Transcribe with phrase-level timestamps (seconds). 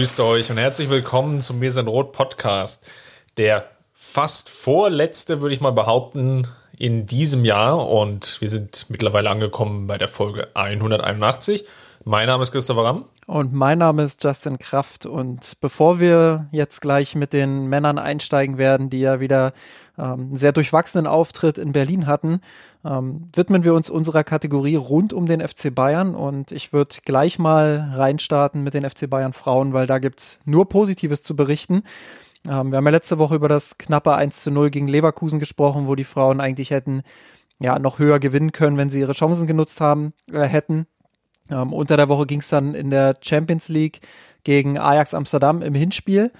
[0.00, 2.86] Grüßt euch und herzlich willkommen zum Mir sind Rot Podcast.
[3.36, 7.86] Der fast vorletzte, würde ich mal behaupten, in diesem Jahr.
[7.86, 11.66] Und wir sind mittlerweile angekommen bei der Folge 181.
[12.04, 13.04] Mein Name ist Christopher Ramm.
[13.26, 15.04] Und mein Name ist Justin Kraft.
[15.04, 19.52] Und bevor wir jetzt gleich mit den Männern einsteigen werden, die ja wieder
[19.98, 22.40] ähm, einen sehr durchwachsenen Auftritt in Berlin hatten,
[22.86, 26.14] ähm, widmen wir uns unserer Kategorie rund um den FC Bayern.
[26.14, 30.70] Und ich würde gleich mal reinstarten mit den FC Bayern Frauen, weil da gibt's nur
[30.70, 31.82] Positives zu berichten.
[32.48, 35.86] Ähm, wir haben ja letzte Woche über das knappe 1 zu 0 gegen Leverkusen gesprochen,
[35.86, 37.02] wo die Frauen eigentlich hätten
[37.60, 40.86] ja noch höher gewinnen können, wenn sie ihre Chancen genutzt haben, äh, hätten.
[41.50, 44.00] Ähm, unter der Woche ging es dann in der Champions League
[44.44, 46.32] gegen Ajax Amsterdam im Hinspiel.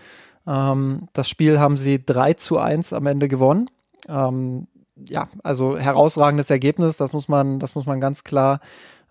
[0.46, 3.70] Ähm, das Spiel haben sie 3 zu 1 am Ende gewonnen.
[4.08, 4.66] Ähm,
[5.08, 8.60] ja, also herausragendes Ergebnis, das muss man, das muss man ganz klar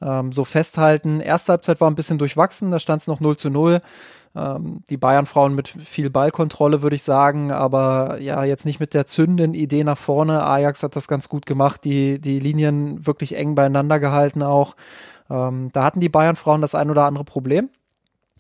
[0.02, 1.20] ähm, so festhalten.
[1.20, 3.82] Erste Halbzeit war ein bisschen durchwachsen, da stand es noch 0 zu 0.
[4.36, 9.08] Ähm, die Bayern-Frauen mit viel Ballkontrolle, würde ich sagen, aber ja, jetzt nicht mit der
[9.08, 10.44] zündenden Idee nach vorne.
[10.44, 14.76] Ajax hat das ganz gut gemacht, die, die Linien wirklich eng beieinander gehalten auch.
[15.30, 17.70] Ähm, da hatten die Bayern-Frauen das ein oder andere Problem.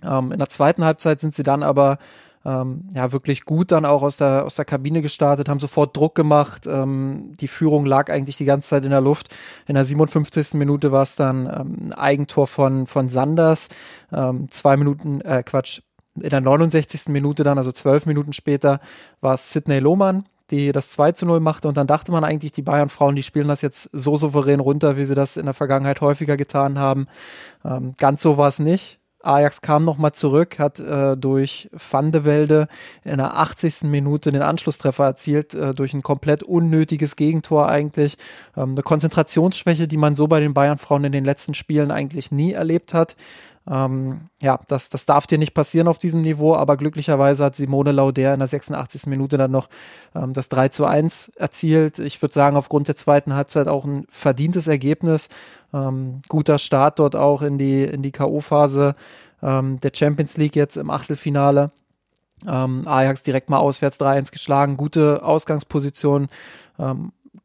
[0.03, 1.97] Ähm, in der zweiten Halbzeit sind sie dann aber
[2.45, 6.15] ähm, ja wirklich gut dann auch aus der aus der Kabine gestartet, haben sofort Druck
[6.15, 6.67] gemacht.
[6.67, 9.35] Ähm, die Führung lag eigentlich die ganze Zeit in der Luft.
[9.67, 10.53] In der 57.
[10.53, 13.69] Minute war es dann ähm, ein Eigentor von von Sanders.
[14.11, 15.81] Ähm, zwei Minuten, äh, Quatsch,
[16.15, 17.09] in der 69.
[17.09, 18.79] Minute dann, also zwölf Minuten später,
[19.21, 21.67] war es Sidney Lohmann, die das 2 zu 0 machte.
[21.67, 25.03] Und dann dachte man eigentlich, die Bayern-Frauen, die spielen das jetzt so souverän runter, wie
[25.03, 27.07] sie das in der Vergangenheit häufiger getan haben.
[27.63, 28.99] Ähm, ganz so war es nicht.
[29.21, 32.67] Ajax kam nochmal zurück, hat äh, durch Van de Velde
[33.03, 33.83] in der 80.
[33.83, 38.17] Minute den Anschlusstreffer erzielt, äh, durch ein komplett unnötiges Gegentor eigentlich.
[38.55, 42.53] Ähm, eine Konzentrationsschwäche, die man so bei den Bayern-Frauen in den letzten Spielen eigentlich nie
[42.53, 43.17] erlebt hat.
[43.69, 47.91] Ähm, ja, das, das darf dir nicht passieren auf diesem Niveau, aber glücklicherweise hat Simone
[47.91, 49.05] Lauder in der 86.
[49.05, 49.69] Minute dann noch
[50.15, 51.99] ähm, das 3 zu 1 erzielt.
[51.99, 55.29] Ich würde sagen, aufgrund der zweiten Halbzeit auch ein verdientes Ergebnis.
[55.71, 58.95] Ähm, guter Start dort auch in die, in die K.O.-Phase
[59.43, 61.67] ähm, der Champions League jetzt im Achtelfinale.
[62.47, 66.27] Ähm, Ajax direkt mal auswärts 3-1 geschlagen, gute Ausgangsposition.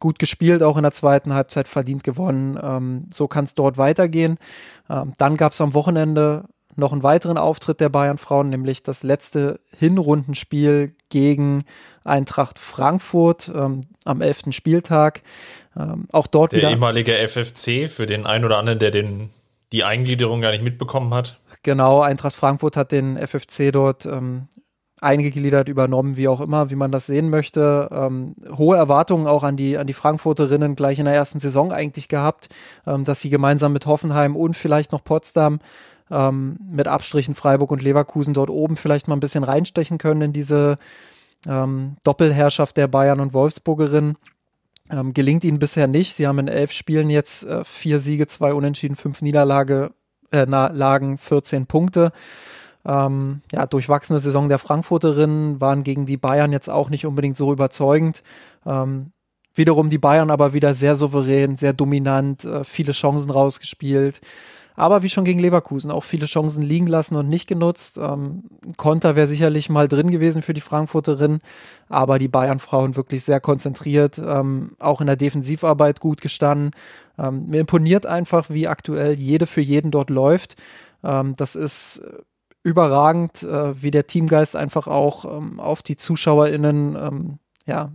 [0.01, 2.59] Gut gespielt, auch in der zweiten Halbzeit verdient gewonnen.
[2.61, 4.39] Ähm, so kann es dort weitergehen.
[4.89, 6.45] Ähm, dann gab es am Wochenende
[6.77, 11.65] noch einen weiteren Auftritt der Bayern-Frauen, nämlich das letzte Hinrundenspiel gegen
[12.05, 14.47] Eintracht Frankfurt ähm, am 11.
[14.51, 15.23] Spieltag.
[15.77, 16.69] Ähm, auch dort der wieder.
[16.69, 19.31] Der ehemalige FFC, für den einen oder anderen, der den,
[19.73, 21.39] die Eingliederung gar nicht mitbekommen hat.
[21.63, 24.49] Genau, Eintracht Frankfurt hat den FFC dort ähm,
[25.05, 27.89] eingegliedert, übernommen, wie auch immer, wie man das sehen möchte.
[27.93, 32.09] Ähm, hohe Erwartungen auch an die, an die Frankfurterinnen gleich in der ersten Saison eigentlich
[32.09, 32.49] gehabt,
[32.87, 35.61] ähm, dass sie gemeinsam mit Hoffenheim und vielleicht noch Potsdam
[36.11, 40.33] ähm, mit Abstrichen Freiburg und Leverkusen dort oben vielleicht mal ein bisschen reinstechen können in
[40.33, 40.77] diese
[41.47, 44.17] ähm, Doppelherrschaft der Bayern und Wolfsburgerinnen.
[44.91, 46.15] Ähm, gelingt ihnen bisher nicht.
[46.15, 49.93] Sie haben in elf Spielen jetzt äh, vier Siege, zwei Unentschieden, fünf Niederlage,
[50.31, 52.13] äh, Lagen, 14 Punkte.
[52.87, 57.53] Ähm, ja, durchwachsene Saison der Frankfurterinnen waren gegen die Bayern jetzt auch nicht unbedingt so
[57.53, 58.23] überzeugend.
[58.67, 59.13] Ähm,
[59.55, 64.21] wiederum die Bayern aber wieder sehr souverän, sehr dominant, äh, viele Chancen rausgespielt.
[64.77, 67.97] Aber wie schon gegen Leverkusen, auch viele Chancen liegen lassen und nicht genutzt.
[67.97, 68.43] Ähm,
[68.77, 71.39] Konter wäre sicherlich mal drin gewesen für die Frankfurterinnen,
[71.89, 76.73] aber die Bayern-Frauen wirklich sehr konzentriert, ähm, auch in der Defensivarbeit gut gestanden.
[77.19, 80.57] Ähm, mir imponiert einfach, wie aktuell jede für jeden dort läuft.
[81.05, 82.03] Ähm, das ist
[82.65, 87.93] überragend, äh, wie der Teamgeist einfach auch ähm, auf die ZuschauerInnen ähm, ja,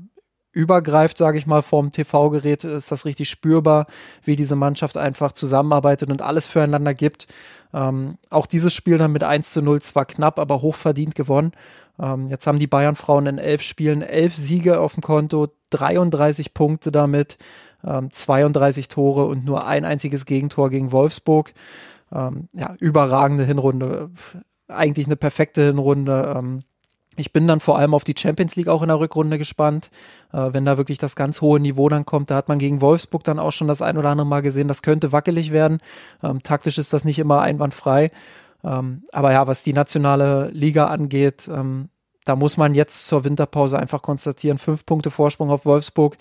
[0.51, 3.87] übergreift, sage ich mal, vom TV-Gerät ist das richtig spürbar,
[4.23, 7.27] wie diese Mannschaft einfach zusammenarbeitet und alles füreinander gibt.
[7.73, 11.51] Ähm, auch dieses Spiel dann mit 1 zu 0 zwar knapp, aber hochverdient gewonnen.
[11.99, 16.91] Ähm, jetzt haben die Bayern-Frauen in elf Spielen elf Siege auf dem Konto, 33 Punkte
[16.91, 17.37] damit,
[17.83, 21.53] ähm, 32 Tore und nur ein einziges Gegentor gegen Wolfsburg.
[22.11, 24.09] Ähm, ja, überragende Hinrunde
[24.69, 26.35] eigentlich eine perfekte Hinrunde.
[26.37, 26.63] Ähm,
[27.15, 29.89] ich bin dann vor allem auf die Champions League auch in der Rückrunde gespannt.
[30.31, 33.23] Äh, wenn da wirklich das ganz hohe Niveau dann kommt, da hat man gegen Wolfsburg
[33.23, 35.79] dann auch schon das ein oder andere Mal gesehen, das könnte wackelig werden.
[36.23, 38.09] Ähm, taktisch ist das nicht immer einwandfrei.
[38.63, 41.89] Ähm, aber ja, was die nationale Liga angeht, ähm,
[42.25, 46.15] da muss man jetzt zur Winterpause einfach konstatieren, fünf Punkte Vorsprung auf Wolfsburg.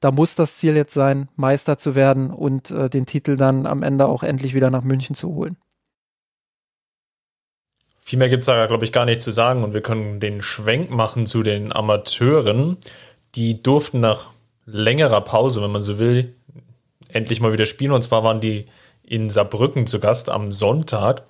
[0.00, 3.82] Da muss das Ziel jetzt sein, Meister zu werden und äh, den Titel dann am
[3.82, 5.56] Ende auch endlich wieder nach München zu holen.
[8.12, 9.64] Viel mehr gibt es da, glaube ich, gar nicht zu sagen.
[9.64, 12.76] Und wir können den Schwenk machen zu den Amateuren.
[13.36, 14.32] Die durften nach
[14.66, 16.34] längerer Pause, wenn man so will,
[17.08, 17.92] endlich mal wieder spielen.
[17.92, 18.66] Und zwar waren die
[19.02, 21.22] in Saarbrücken zu Gast am Sonntag.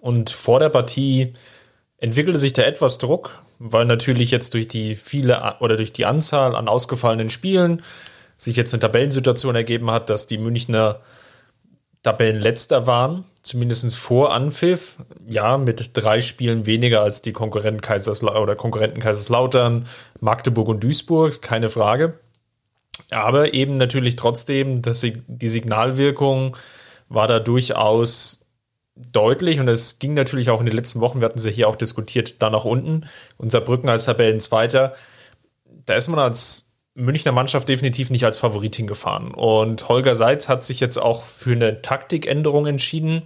[0.00, 1.32] Und vor der Partie
[1.96, 6.54] entwickelte sich da etwas Druck, weil natürlich jetzt durch die viele oder durch die Anzahl
[6.54, 7.82] an ausgefallenen Spielen
[8.36, 11.00] sich jetzt eine Tabellensituation ergeben hat, dass die Münchner
[12.02, 14.98] Tabellenletzter waren, zumindest vor Anpfiff.
[15.26, 19.86] Ja, mit drei Spielen weniger als die Konkurrenten, Kaisersla oder Konkurrenten Kaiserslautern,
[20.20, 22.20] Magdeburg und Duisburg, keine Frage.
[23.10, 26.56] Aber eben natürlich trotzdem, dass die Signalwirkung
[27.08, 28.44] war da durchaus
[28.96, 31.76] deutlich und es ging natürlich auch in den letzten Wochen, wir hatten sie hier auch
[31.76, 33.06] diskutiert, da nach unten.
[33.36, 34.94] Unser Brücken als Tabellenzweiter,
[35.86, 36.67] da ist man als
[36.98, 39.32] Münchner Mannschaft definitiv nicht als Favorit hingefahren.
[39.32, 43.22] Und Holger Seitz hat sich jetzt auch für eine Taktikänderung entschieden,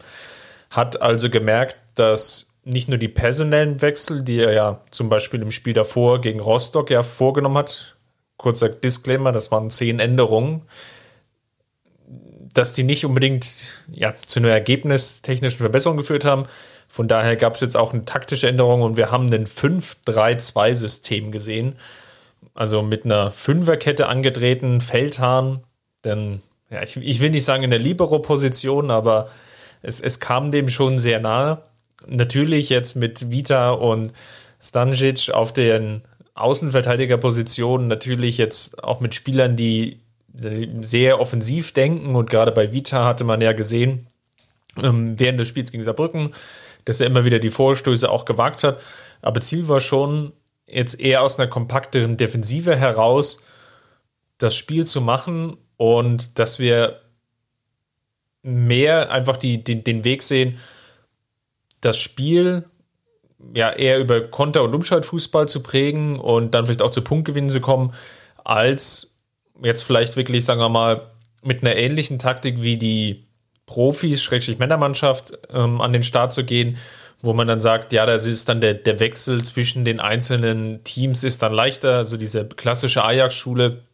[0.70, 5.50] hat also gemerkt, dass nicht nur die personellen Wechsel, die er ja zum Beispiel im
[5.50, 7.96] Spiel davor gegen Rostock ja vorgenommen hat,
[8.36, 10.62] kurzer Disclaimer, das waren zehn Änderungen,
[12.52, 16.44] dass die nicht unbedingt ja, zu einer ergebnistechnischen Verbesserung geführt haben.
[16.86, 21.76] Von daher gab es jetzt auch eine taktische Änderung und wir haben ein 5-3-2-System gesehen.
[22.54, 25.60] Also mit einer Fünferkette angedrehten Feldhahn,
[26.04, 29.28] denn ja, ich, ich will nicht sagen in der Libero-Position, aber
[29.82, 31.62] es, es kam dem schon sehr nahe.
[32.06, 34.12] Natürlich jetzt mit Vita und
[34.60, 36.02] Stanjic auf den
[36.34, 40.00] Außenverteidigerpositionen, natürlich jetzt auch mit Spielern, die
[40.34, 44.06] sehr offensiv denken und gerade bei Vita hatte man ja gesehen,
[44.82, 46.32] ähm, während des Spiels gegen Saarbrücken,
[46.86, 48.80] dass er immer wieder die Vorstöße auch gewagt hat.
[49.20, 50.32] Aber Ziel war schon,
[50.72, 53.44] jetzt eher aus einer kompakteren Defensive heraus
[54.38, 57.00] das Spiel zu machen und dass wir
[58.42, 60.58] mehr einfach die, die, den Weg sehen,
[61.80, 62.64] das Spiel
[63.54, 67.60] ja eher über Konter- und Umschaltfußball zu prägen und dann vielleicht auch zu Punktgewinnen zu
[67.60, 67.92] kommen,
[68.44, 69.14] als
[69.62, 71.08] jetzt vielleicht wirklich, sagen wir mal,
[71.42, 73.26] mit einer ähnlichen Taktik wie die
[73.66, 76.78] Profis, Schrägstrich Männermannschaft, ähm, an den Start zu gehen,
[77.22, 81.22] wo man dann sagt, ja, das ist dann der, der Wechsel zwischen den einzelnen Teams
[81.22, 83.84] ist dann leichter, also diese klassische Ajax-Schule,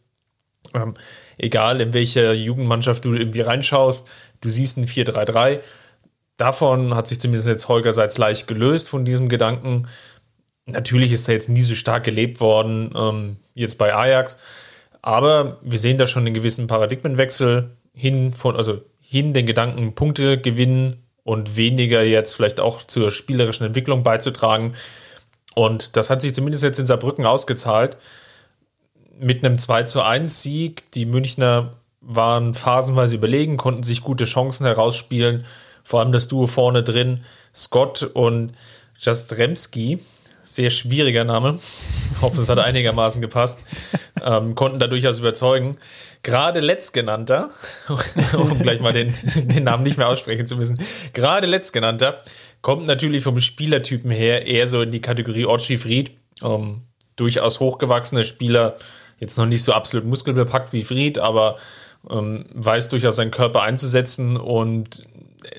[0.73, 0.95] ähm,
[1.37, 4.07] egal in welche Jugendmannschaft du irgendwie reinschaust,
[4.41, 5.59] du siehst ein 4-3-3.
[6.37, 9.87] Davon hat sich zumindest jetzt Holger Seitz leicht gelöst von diesem Gedanken.
[10.65, 14.37] Natürlich ist er jetzt nie so stark gelebt worden, ähm, jetzt bei Ajax.
[15.01, 20.39] Aber wir sehen da schon einen gewissen Paradigmenwechsel hin von, also hin den Gedanken Punkte
[20.39, 24.75] gewinnen und weniger jetzt vielleicht auch zur spielerischen Entwicklung beizutragen.
[25.55, 27.97] Und das hat sich zumindest jetzt in Saarbrücken ausgezahlt.
[29.19, 30.91] Mit einem 2 zu 1 Sieg.
[30.93, 35.45] Die Münchner waren phasenweise überlegen, konnten sich gute Chancen herausspielen.
[35.83, 37.23] Vor allem das Duo vorne drin,
[37.53, 38.53] Scott und
[38.99, 39.99] Jastremski,
[40.43, 41.59] sehr schwieriger Name.
[42.15, 43.59] Ich hoffe, es hat einigermaßen gepasst.
[44.21, 45.77] Ähm, konnten da durchaus überzeugen.
[46.21, 47.49] Gerade letztgenannter,
[48.33, 50.79] um gleich mal den, den Namen nicht mehr aussprechen zu müssen,
[51.13, 52.21] gerade letztgenannter
[52.61, 56.11] kommt natürlich vom Spielertypen her eher so in die Kategorie Orchi Fried.
[56.43, 56.81] Ähm,
[57.15, 58.77] durchaus hochgewachsene Spieler,
[59.19, 61.57] jetzt noch nicht so absolut muskelbepackt wie Fried, aber
[62.09, 65.03] ähm, weiß durchaus seinen Körper einzusetzen und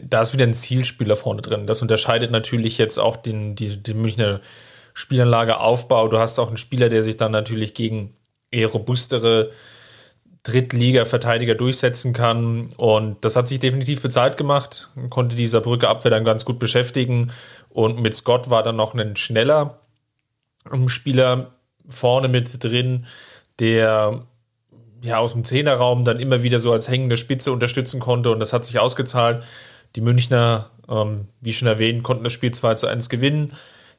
[0.02, 1.66] da ist wieder ein Zielspieler vorne drin.
[1.66, 4.40] Das unterscheidet natürlich jetzt auch den, die, den Münchner
[4.94, 6.08] Spielanlage Aufbau.
[6.08, 8.14] Du hast auch einen Spieler, der sich dann natürlich gegen
[8.50, 9.50] eher robustere
[10.42, 12.68] Drittliga-Verteidiger durchsetzen kann.
[12.76, 14.90] Und das hat sich definitiv bezahlt gemacht.
[15.10, 17.32] Konnte dieser Brücke Abwehr dann ganz gut beschäftigen.
[17.68, 19.78] Und mit Scott war dann noch ein schneller
[20.86, 21.52] Spieler
[21.88, 23.06] vorne mit drin,
[23.58, 24.22] der
[25.02, 28.30] ja aus dem Zehnerraum dann immer wieder so als hängende Spitze unterstützen konnte.
[28.30, 29.44] Und das hat sich ausgezahlt.
[29.96, 33.52] Die Münchner, ähm, wie schon erwähnt, konnten das Spiel 2 zu 1 gewinnen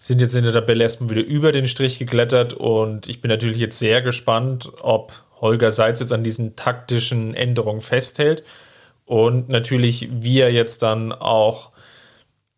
[0.04, 3.60] sind jetzt in der Tabelle erstmal wieder über den Strich geklettert und ich bin natürlich
[3.60, 8.44] jetzt sehr gespannt, ob Holger Seitz jetzt an diesen taktischen Änderungen festhält
[9.06, 11.72] und natürlich, wie er jetzt dann auch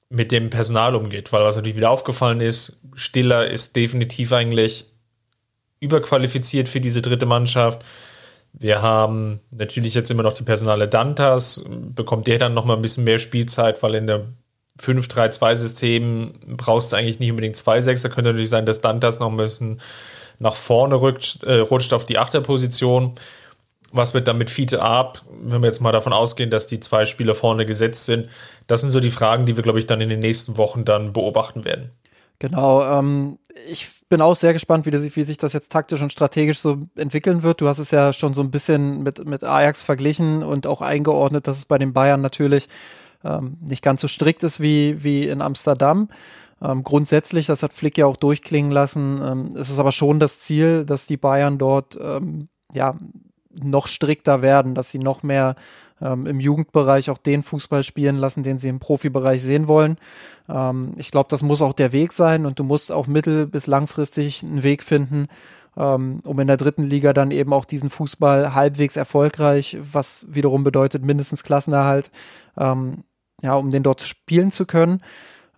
[0.10, 4.86] mit dem Personal umgeht, weil was natürlich wieder aufgefallen ist, Stiller ist definitiv eigentlich
[5.80, 7.84] überqualifiziert für diese dritte Mannschaft.
[8.54, 11.66] Wir haben natürlich jetzt immer noch die Personale Dantas.
[11.68, 14.28] Bekommt der dann nochmal ein bisschen mehr Spielzeit, weil in der
[14.80, 18.10] 5-3-2-System brauchst du eigentlich nicht unbedingt zwei Sechser.
[18.10, 19.82] Könnte natürlich sein, dass Dantas noch ein bisschen
[20.40, 23.14] nach vorne rückt, äh, rutscht auf die Achterposition.
[23.92, 27.06] Was wird dann mit Fiete ab, wenn wir jetzt mal davon ausgehen, dass die zwei
[27.06, 28.28] Spieler vorne gesetzt sind?
[28.66, 31.14] Das sind so die Fragen, die wir, glaube ich, dann in den nächsten Wochen dann
[31.14, 31.92] beobachten werden.
[32.40, 33.38] Genau, ähm,
[33.70, 36.78] ich bin auch sehr gespannt, wie, das, wie, sich das jetzt taktisch und strategisch so
[36.96, 37.62] entwickeln wird.
[37.62, 41.48] Du hast es ja schon so ein bisschen mit, mit Ajax verglichen und auch eingeordnet,
[41.48, 42.68] dass es bei den Bayern natürlich
[43.24, 46.10] ähm, nicht ganz so strikt ist wie, wie in Amsterdam.
[46.64, 50.40] Ähm, grundsätzlich, das hat Flick ja auch durchklingen lassen, ähm, ist es aber schon das
[50.40, 52.96] Ziel, dass die Bayern dort ähm, ja
[53.62, 55.56] noch strikter werden, dass sie noch mehr
[56.02, 59.98] ähm, im Jugendbereich auch den Fußball spielen lassen, den sie im Profibereich sehen wollen.
[60.50, 63.68] Ähm, ich glaube, das muss auch der Weg sein und du musst auch mittel- bis
[63.68, 65.28] langfristig einen Weg finden,
[65.78, 70.64] ähm, um in der dritten Liga dann eben auch diesen Fußball halbwegs erfolgreich, was wiederum
[70.64, 72.10] bedeutet mindestens Klassenerhalt,
[72.58, 73.04] ähm,
[73.42, 75.02] ja, um den dort spielen zu können.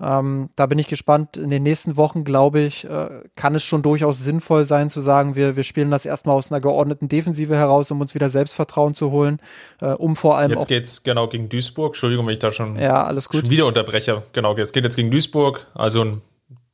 [0.01, 1.37] Ähm, da bin ich gespannt.
[1.37, 5.35] In den nächsten Wochen, glaube ich, äh, kann es schon durchaus sinnvoll sein zu sagen,
[5.35, 9.11] wir, wir spielen das erstmal aus einer geordneten Defensive heraus, um uns wieder Selbstvertrauen zu
[9.11, 9.39] holen,
[9.79, 10.51] äh, um vor allem.
[10.51, 11.89] Jetzt geht's genau gegen Duisburg.
[11.89, 13.41] Entschuldigung, wenn ich da schon, ja, alles gut.
[13.41, 14.23] schon wieder unterbreche.
[14.33, 16.21] Genau, es geht jetzt gegen Duisburg, also ein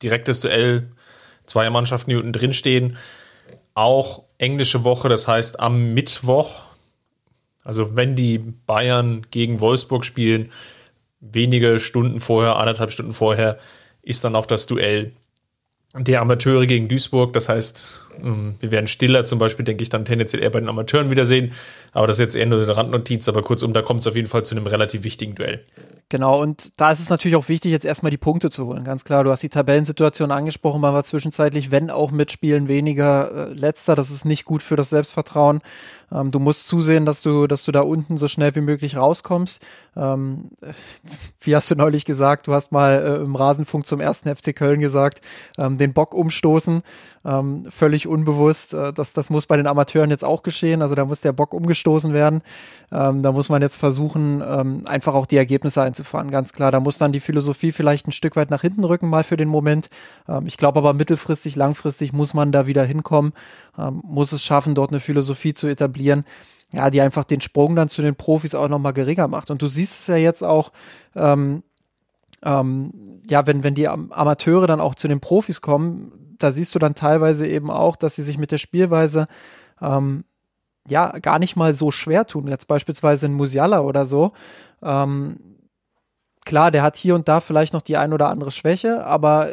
[0.02, 0.90] direktes Duell,
[1.46, 2.98] zweier Mannschaften, die unten drin stehen.
[3.76, 6.50] Auch englische Woche, das heißt am Mittwoch,
[7.64, 10.52] also wenn die Bayern gegen Wolfsburg spielen,
[11.22, 13.58] wenige Stunden vorher, anderthalb Stunden vorher,
[14.02, 15.14] ist dann auch das Duell
[15.94, 17.34] der Amateure gegen Duisburg.
[17.34, 21.10] Das heißt, wir werden Stiller zum Beispiel, denke ich, dann tendenziell eher bei den Amateuren
[21.10, 21.54] wiedersehen.
[21.92, 23.28] Aber das ist jetzt eher nur eine Randnotiz.
[23.28, 25.64] Aber kurzum, da kommt es auf jeden Fall zu einem relativ wichtigen Duell.
[26.12, 28.84] Genau, und da ist es natürlich auch wichtig, jetzt erstmal die Punkte zu holen.
[28.84, 33.32] Ganz klar, du hast die Tabellensituation angesprochen, man war zwischenzeitlich, wenn auch mit Spielen weniger
[33.32, 33.96] äh, letzter.
[33.96, 35.62] Das ist nicht gut für das Selbstvertrauen.
[36.12, 39.62] Ähm, du musst zusehen, dass du, dass du da unten so schnell wie möglich rauskommst.
[39.96, 40.50] Ähm,
[41.40, 44.82] wie hast du neulich gesagt, du hast mal äh, im Rasenfunk zum ersten FC Köln
[44.82, 45.22] gesagt,
[45.58, 46.82] ähm, den Bock umstoßen,
[47.24, 48.74] ähm, völlig unbewusst.
[48.74, 50.82] Äh, das, das muss bei den Amateuren jetzt auch geschehen.
[50.82, 52.42] Also da muss der Bock umgestoßen werden.
[52.92, 56.32] Ähm, da muss man jetzt versuchen, ähm, einfach auch die Ergebnisse einzufahren.
[56.32, 59.24] Ganz klar, da muss dann die Philosophie vielleicht ein Stück weit nach hinten rücken, mal
[59.24, 59.90] für den Moment.
[60.28, 63.34] Ähm, ich glaube aber mittelfristig, langfristig muss man da wieder hinkommen,
[63.78, 66.26] ähm, muss es schaffen, dort eine Philosophie zu etablieren,
[66.72, 69.52] ja, die einfach den Sprung dann zu den Profis auch nochmal geringer macht.
[69.52, 70.72] Und du siehst es ja jetzt auch,
[71.16, 71.64] ähm,
[72.44, 76.12] ähm, ja, wenn, wenn die Amateure dann auch zu den Profis kommen,
[76.44, 79.26] da siehst du dann teilweise eben auch, dass sie sich mit der Spielweise
[79.82, 80.24] ähm,
[80.88, 82.48] ja gar nicht mal so schwer tun.
[82.48, 84.34] Jetzt beispielsweise in Musiala oder so.
[84.82, 85.40] Ähm,
[86.46, 89.50] klar, der hat hier und da vielleicht noch die ein oder andere Schwäche, aber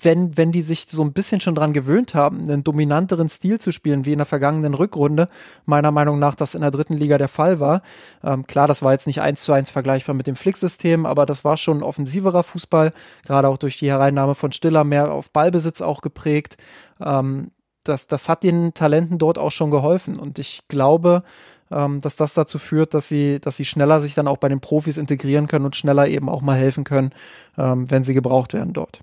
[0.00, 3.72] wenn, wenn die sich so ein bisschen schon dran gewöhnt haben, einen dominanteren Stil zu
[3.72, 5.28] spielen, wie in der vergangenen Rückrunde,
[5.66, 7.82] meiner Meinung nach das in der dritten Liga der Fall war.
[8.22, 11.44] Ähm, klar, das war jetzt nicht eins zu eins vergleichbar mit dem Flick-System, aber das
[11.44, 12.92] war schon offensiverer Fußball,
[13.24, 16.56] gerade auch durch die Hereinnahme von Stiller mehr auf Ballbesitz auch geprägt.
[17.00, 17.50] Ähm,
[17.84, 20.18] das, das hat den Talenten dort auch schon geholfen.
[20.18, 21.22] Und ich glaube,
[21.70, 24.60] ähm, dass das dazu führt, dass sie, dass sie schneller sich dann auch bei den
[24.60, 27.10] Profis integrieren können und schneller eben auch mal helfen können,
[27.56, 29.00] ähm, wenn sie gebraucht werden dort.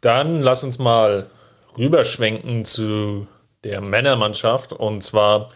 [0.00, 1.26] Dann lass uns mal
[1.76, 3.26] rüberschwenken zu
[3.64, 4.72] der Männermannschaft.
[4.72, 5.50] Und zwar,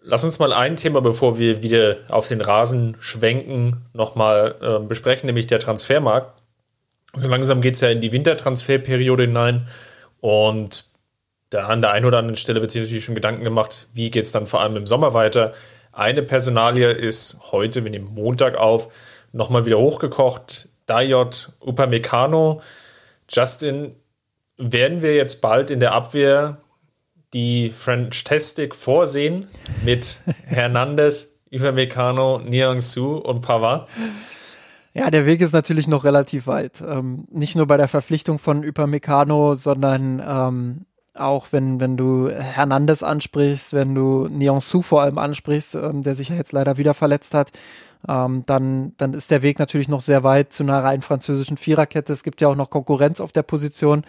[0.00, 5.26] lass uns mal ein Thema, bevor wir wieder auf den Rasen schwenken, nochmal äh, besprechen,
[5.26, 6.40] nämlich der Transfermarkt.
[7.14, 9.68] So langsam geht es ja in die Wintertransferperiode hinein
[10.20, 10.86] und
[11.50, 14.24] da an der einen oder anderen Stelle wird sich natürlich schon Gedanken gemacht, wie geht
[14.24, 15.52] es dann vor allem im Sommer weiter.
[15.92, 18.90] Eine Personalie ist heute, wir nehmen Montag auf,
[19.32, 20.68] nochmal wieder hochgekocht.
[20.86, 22.62] Dayot Upamecano.
[23.32, 23.96] Justin,
[24.58, 26.58] werden wir jetzt bald in der Abwehr
[27.32, 29.46] die French Tastic vorsehen
[29.84, 33.88] mit Hernandez, Upamecano, Niang Su und Pavard?
[34.94, 36.82] Ja, der Weg ist natürlich noch relativ weit.
[36.86, 43.02] Ähm, nicht nur bei der Verpflichtung von Upamecano, sondern ähm, auch wenn, wenn du Hernandez
[43.02, 44.28] ansprichst, wenn du
[44.60, 47.50] Su vor allem ansprichst, ähm, der sich ja jetzt leider wieder verletzt hat,
[48.08, 52.12] ähm, dann, dann ist der Weg natürlich noch sehr weit zu einer rein französischen Viererkette.
[52.12, 54.04] Es gibt ja auch noch Konkurrenz auf der Position.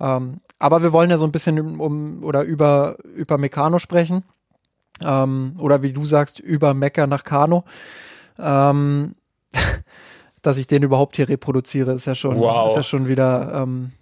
[0.00, 4.24] Ähm, aber wir wollen ja so ein bisschen um oder über, über Meccano sprechen.
[5.02, 7.64] Ähm, oder wie du sagst, über Mecker nach Kano.
[8.38, 9.14] Ähm,
[10.42, 12.68] dass ich den überhaupt hier reproduziere, ist ja schon, wow.
[12.68, 13.92] ist ja schon wieder, ähm,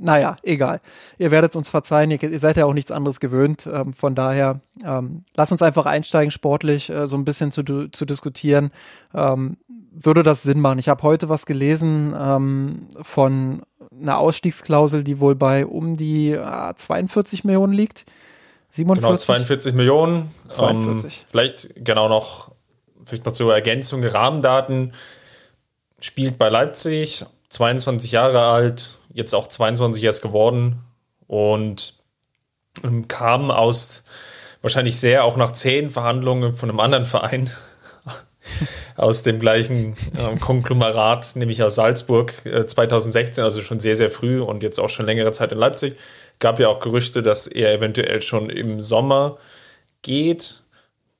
[0.00, 0.80] naja, egal.
[1.18, 3.68] Ihr werdet es uns verzeihen, ihr, ihr, seid ja auch nichts anderes gewöhnt.
[3.70, 8.04] Ähm, von daher, ähm, lasst uns einfach einsteigen, sportlich äh, so ein bisschen zu, zu
[8.04, 8.70] diskutieren.
[9.14, 9.56] Ähm,
[9.90, 10.78] würde das Sinn machen?
[10.78, 16.74] Ich habe heute was gelesen ähm, von einer Ausstiegsklausel, die wohl bei um die äh,
[16.74, 18.04] 42 Millionen liegt.
[18.70, 19.02] 47?
[19.02, 20.30] Genau, 42 Millionen.
[20.50, 21.04] 42.
[21.04, 22.52] Ähm, vielleicht genau noch,
[23.04, 24.92] vielleicht noch zur Ergänzung, Rahmendaten
[26.00, 30.84] spielt bei Leipzig, 22 Jahre alt, jetzt auch 22 erst geworden
[31.26, 31.94] und
[32.82, 34.04] ähm, kam aus
[34.62, 37.50] wahrscheinlich sehr auch nach zehn Verhandlungen von einem anderen Verein
[38.96, 44.40] aus dem gleichen äh, Konglomerat, nämlich aus Salzburg, äh, 2016, also schon sehr, sehr früh
[44.40, 45.96] und jetzt auch schon längere Zeit in Leipzig.
[46.38, 49.38] Gab ja auch Gerüchte, dass er eventuell schon im Sommer
[50.02, 50.62] geht.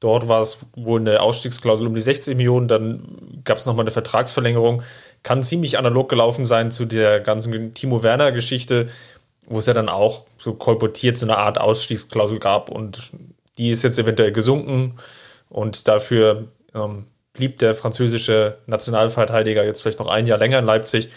[0.00, 3.90] Dort war es wohl eine Ausstiegsklausel um die 60 Millionen, dann gab es nochmal eine
[3.90, 4.82] Vertragsverlängerung.
[5.22, 8.88] Kann ziemlich analog gelaufen sein zu der ganzen Timo Werner-Geschichte,
[9.46, 13.10] wo es ja dann auch so kolportiert so eine Art Ausstiegsklausel gab und
[13.56, 14.94] die ist jetzt eventuell gesunken
[15.48, 21.08] und dafür ähm, blieb der französische Nationalverteidiger jetzt vielleicht noch ein Jahr länger in Leipzig.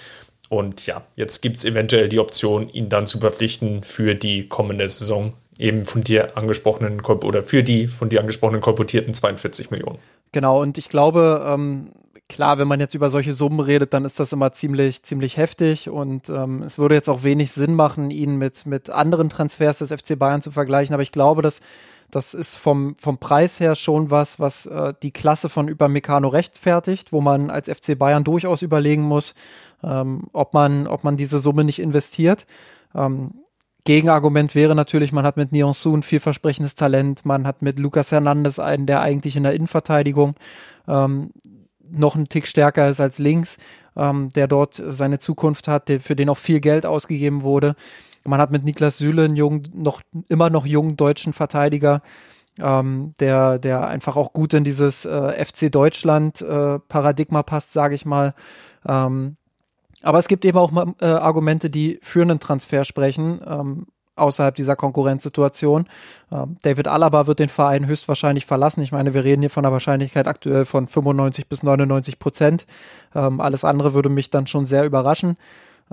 [0.49, 4.87] Und ja, jetzt gibt es eventuell die Option, ihn dann zu verpflichten für die kommende
[4.87, 9.99] Saison eben von dir angesprochenen oder für die von dir angesprochenen kolportierten 42 Millionen.
[10.31, 11.91] Genau, und ich glaube, ähm,
[12.31, 15.89] klar, wenn man jetzt über solche Summen redet, dann ist das immer ziemlich, ziemlich heftig
[15.89, 19.91] und ähm, es würde jetzt auch wenig Sinn machen, ihn mit, mit anderen Transfers des
[19.91, 21.61] FC Bayern zu vergleichen, aber ich glaube, dass
[22.09, 27.13] das ist vom, vom Preis her schon was, was äh, die Klasse von Übermecano rechtfertigt,
[27.13, 29.33] wo man als FC Bayern durchaus überlegen muss,
[29.83, 32.45] ähm, ob, man, ob man diese Summe nicht investiert.
[32.93, 33.31] Ähm,
[33.83, 38.59] Gegenargument wäre natürlich, man hat mit Neon ein vielversprechendes Talent, man hat mit Lucas Hernandez
[38.59, 40.35] einen, der eigentlich in der Innenverteidigung
[40.87, 41.31] ähm,
[41.91, 43.57] noch einen Tick stärker ist als links,
[43.95, 47.75] ähm, der dort seine Zukunft hat, der, für den auch viel Geld ausgegeben wurde.
[48.25, 52.01] Man hat mit Niklas Süle einen jungen, noch, immer noch jungen deutschen Verteidiger,
[52.59, 57.95] ähm, der, der einfach auch gut in dieses äh, FC Deutschland äh, Paradigma passt, sage
[57.95, 58.33] ich mal.
[58.85, 59.37] Ähm,
[60.03, 63.87] aber es gibt eben auch äh, Argumente, die für einen Transfer sprechen, ähm,
[64.21, 65.85] außerhalb dieser Konkurrenzsituation.
[66.31, 68.81] Ähm, David Alaba wird den Verein höchstwahrscheinlich verlassen.
[68.81, 72.65] Ich meine, wir reden hier von einer Wahrscheinlichkeit aktuell von 95 bis 99 Prozent.
[73.13, 75.35] Ähm, alles andere würde mich dann schon sehr überraschen.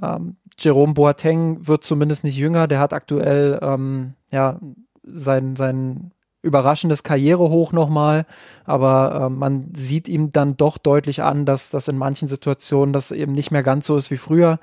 [0.00, 2.68] Ähm, Jerome Boateng wird zumindest nicht jünger.
[2.68, 4.60] Der hat aktuell ähm, ja
[5.02, 8.26] sein, sein überraschendes Karrierehoch nochmal,
[8.64, 13.10] aber äh, man sieht ihm dann doch deutlich an, dass das in manchen Situationen das
[13.10, 14.58] eben nicht mehr ganz so ist wie früher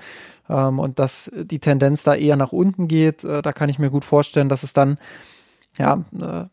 [0.49, 3.23] ähm, und dass die Tendenz da eher nach unten geht.
[3.23, 4.97] Äh, da kann ich mir gut vorstellen, dass es dann
[5.77, 6.45] ja äh,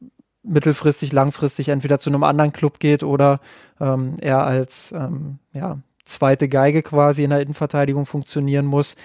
[0.43, 3.41] mittelfristig, langfristig entweder zu einem anderen Club geht oder
[3.81, 8.97] ähm, er als ähm, ja, zweite Geige quasi in der Innenverteidigung funktionieren muss.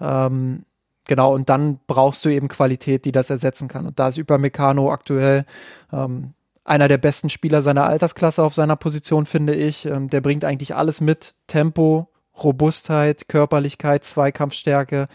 [0.00, 0.64] Ähm,
[1.08, 3.86] Genau, und dann brauchst du eben Qualität, die das ersetzen kann.
[3.86, 5.44] Und da ist Übermecano aktuell
[5.92, 9.86] ähm, einer der besten Spieler seiner Altersklasse auf seiner Position, finde ich.
[9.86, 11.34] Ähm, der bringt eigentlich alles mit.
[11.46, 12.08] Tempo,
[12.42, 15.06] Robustheit, Körperlichkeit, Zweikampfstärke,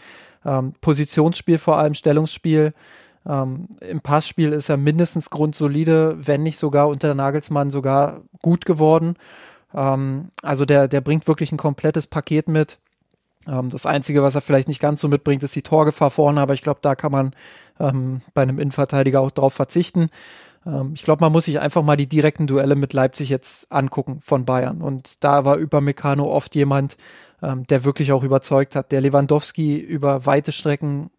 [0.44, 2.72] ähm, Positionsspiel vor allem, Stellungsspiel.
[3.26, 9.16] Ähm, Im Passspiel ist er mindestens grundsolide, wenn nicht sogar unter Nagelsmann sogar gut geworden.
[9.74, 12.78] Ähm, also der, der bringt wirklich ein komplettes Paket mit.
[13.46, 16.54] Ähm, das Einzige, was er vielleicht nicht ganz so mitbringt, ist die Torgefahr vorne, aber
[16.54, 17.34] ich glaube, da kann man
[17.80, 20.08] ähm, bei einem Innenverteidiger auch drauf verzichten.
[20.66, 24.20] Ähm, ich glaube, man muss sich einfach mal die direkten Duelle mit Leipzig jetzt angucken
[24.20, 24.82] von Bayern.
[24.82, 26.96] Und da war über Meccano oft jemand,
[27.42, 31.10] ähm, der wirklich auch überzeugt hat, der Lewandowski über weite Strecken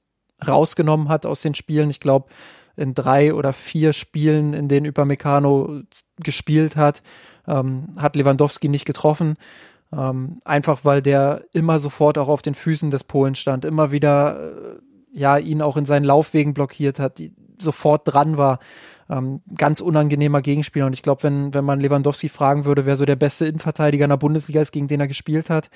[0.46, 1.90] rausgenommen hat aus den Spielen.
[1.90, 2.28] Ich glaube,
[2.76, 5.82] in drei oder vier Spielen, in denen Upamecano
[6.18, 7.04] gespielt hat,
[7.48, 9.36] ähm, hat Lewandowski nicht getroffen.
[9.96, 14.40] Ähm, einfach weil der immer sofort auch auf den Füßen des Polen stand, immer wieder
[14.40, 14.76] äh,
[15.12, 18.60] ja ihn auch in seinen Laufwegen blockiert hat, die, sofort dran war.
[19.10, 20.86] Ähm, ganz unangenehmer Gegenspieler.
[20.86, 24.10] Und ich glaube, wenn, wenn man Lewandowski fragen würde, wer so der beste Innenverteidiger in
[24.10, 25.70] der Bundesliga ist, gegen den er gespielt hat,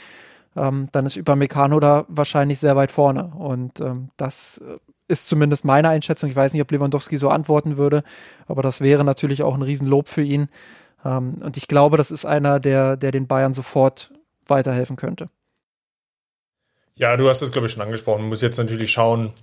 [0.56, 3.32] ähm, dann ist Upamecano da wahrscheinlich sehr weit vorne.
[3.38, 4.78] Und ähm, das äh,
[5.08, 6.30] ist zumindest meine Einschätzung.
[6.30, 8.04] Ich weiß nicht, ob Lewandowski so antworten würde,
[8.48, 10.50] aber das wäre natürlich auch ein Riesenlob für ihn.
[11.04, 14.12] Ähm, und ich glaube, das ist einer, der, der den Bayern sofort
[14.48, 15.28] weiterhelfen könnte.
[16.96, 18.22] Ja, du hast es, glaube ich, schon angesprochen.
[18.22, 19.34] Man muss jetzt natürlich schauen,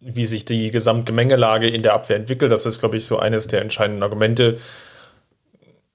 [0.00, 2.50] wie sich die Gesamtgemengelage in der Abwehr entwickelt.
[2.50, 4.58] Das ist, glaube ich, so eines der entscheidenden Argumente.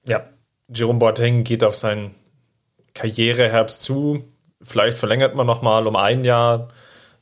[0.06, 0.28] Ja,
[0.68, 2.14] Jerome Boateng geht auf seinen
[2.94, 4.24] Karriereherbst zu.
[4.62, 6.68] Vielleicht verlängert man nochmal um ein Jahr,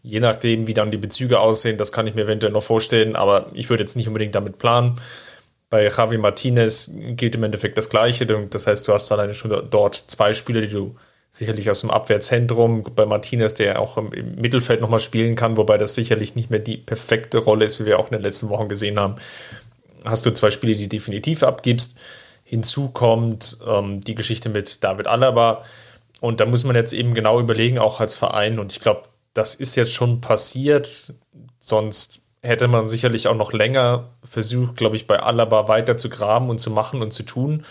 [0.02, 1.78] je nachdem, wie dann die Bezüge aussehen.
[1.78, 5.00] Das kann ich mir eventuell noch vorstellen, aber ich würde jetzt nicht unbedingt damit planen.
[5.68, 8.26] Bei Javi Martinez gilt im Endeffekt das Gleiche.
[8.26, 10.96] Das heißt, du hast alleine schon dort zwei Spieler, die du
[11.30, 15.76] sicherlich aus dem Abwehrzentrum, bei Martinez, der auch im, im Mittelfeld nochmal spielen kann, wobei
[15.76, 18.68] das sicherlich nicht mehr die perfekte Rolle ist, wie wir auch in den letzten Wochen
[18.68, 19.16] gesehen haben.
[20.04, 21.98] Hast du zwei Spiele, die definitiv abgibst.
[22.44, 25.64] Hinzu kommt ähm, die Geschichte mit David Alaba.
[26.20, 28.58] Und da muss man jetzt eben genau überlegen, auch als Verein.
[28.58, 29.02] Und ich glaube,
[29.34, 31.12] das ist jetzt schon passiert.
[31.58, 36.48] Sonst hätte man sicherlich auch noch länger versucht, glaube ich, bei Alaba weiter zu graben
[36.48, 37.64] und zu machen und zu tun.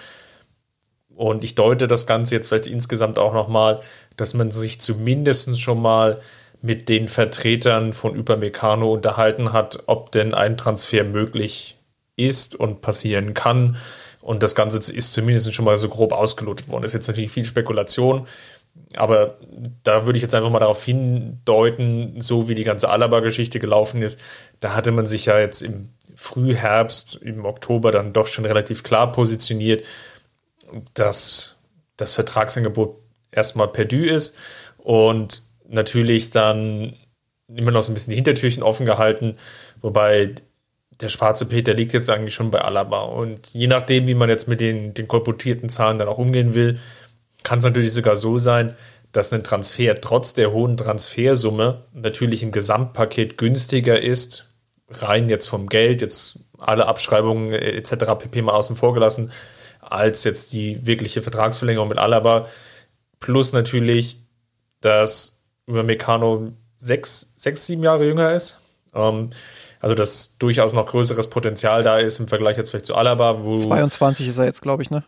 [1.16, 3.82] Und ich deute das Ganze jetzt vielleicht insgesamt auch nochmal,
[4.18, 6.20] dass man sich zumindest schon mal
[6.62, 11.78] mit den Vertretern von Übermecano unterhalten hat, ob denn ein Transfer möglich
[12.18, 13.78] ist und passieren kann.
[14.22, 16.82] Und das Ganze ist zumindest schon mal so grob ausgelotet worden.
[16.82, 18.28] Das ist jetzt natürlich viel Spekulation,
[18.96, 19.38] aber
[19.84, 24.20] da würde ich jetzt einfach mal darauf hindeuten, so wie die ganze Alaba-Geschichte gelaufen ist,
[24.65, 29.12] da hatte man sich ja jetzt im Frühherbst, im Oktober dann doch schon relativ klar
[29.12, 29.86] positioniert,
[30.95, 31.62] dass
[31.97, 32.97] das Vertragsangebot
[33.32, 34.36] erstmal perdu ist
[34.80, 36.95] und natürlich dann
[37.47, 39.38] immer noch so ein bisschen die Hintertürchen offen gehalten,
[39.82, 40.34] wobei
[40.99, 44.47] der schwarze Peter liegt jetzt eigentlich schon bei Alaba und je nachdem, wie man jetzt
[44.47, 46.80] mit den, den kolportierten Zahlen dann auch umgehen will,
[47.43, 48.75] kann es natürlich sogar so sein,
[49.12, 54.49] dass ein Transfer trotz der hohen Transfersumme natürlich im Gesamtpaket günstiger ist,
[54.89, 58.06] rein jetzt vom Geld, jetzt alle Abschreibungen etc.
[58.19, 58.41] pp.
[58.41, 59.32] mal außen vor gelassen,
[59.82, 62.48] als jetzt die wirkliche Vertragsverlängerung mit Alaba.
[63.19, 64.17] Plus natürlich,
[64.82, 68.62] dass über Meccano sechs, sechs, sieben Jahre jünger ist.
[68.93, 69.32] Ähm,
[69.80, 73.43] also dass durchaus noch größeres Potenzial da ist im Vergleich jetzt vielleicht zu Alaba.
[73.43, 75.04] Wo 22 ist er jetzt, glaube ich, ne?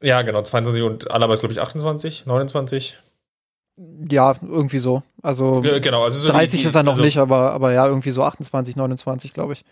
[0.00, 2.96] Ja, genau, 22 und Alaba ist, glaube ich, 28, 29.
[4.10, 5.02] Ja, irgendwie so.
[5.22, 8.10] Also, genau, also so 30 die, ist er noch also, nicht, aber, aber ja, irgendwie
[8.10, 9.64] so 28, 29, glaube ich.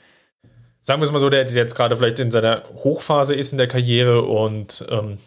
[0.82, 3.58] Sagen wir es mal so, der, der jetzt gerade vielleicht in seiner Hochphase ist in
[3.58, 5.18] der Karriere und ähm,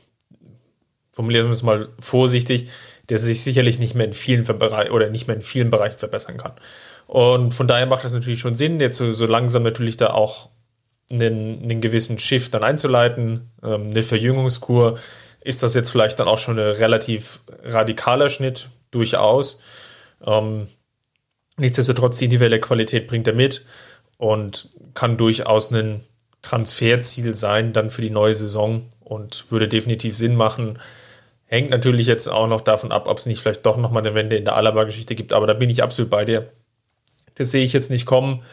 [1.12, 2.70] formulieren wir es mal vorsichtig,
[3.10, 6.38] der sich sicherlich nicht mehr in vielen Bereichen oder nicht mehr in vielen Bereichen verbessern
[6.38, 6.52] kann.
[7.08, 10.50] Und von daher macht das natürlich schon Sinn, jetzt so, so langsam natürlich da auch
[11.10, 15.00] einen, einen gewissen Shift dann einzuleiten, ähm, eine Verjüngungskur.
[15.48, 18.68] Ist das jetzt vielleicht dann auch schon ein relativ radikaler Schnitt?
[18.92, 19.62] Durchaus.
[20.26, 20.68] Ähm,
[21.56, 23.64] nichtsdestotrotz, die individuelle Qualität bringt er mit
[24.18, 26.04] und kann durchaus ein
[26.42, 30.80] Transferziel sein dann für die neue Saison und würde definitiv Sinn machen.
[31.46, 34.36] Hängt natürlich jetzt auch noch davon ab, ob es nicht vielleicht doch nochmal eine Wende
[34.36, 36.52] in der Alaba-Geschichte gibt, aber da bin ich absolut bei dir.
[37.36, 38.44] Das sehe ich jetzt nicht kommen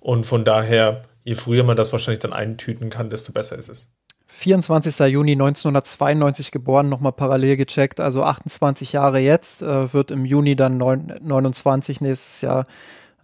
[0.00, 3.92] und von daher je früher man das wahrscheinlich dann eintüten kann, desto besser ist es.
[4.32, 4.98] 24.
[5.10, 10.78] Juni 1992 geboren, nochmal parallel gecheckt, also 28 Jahre jetzt, äh, wird im Juni dann
[10.78, 12.66] 9, 29 nächstes Jahr.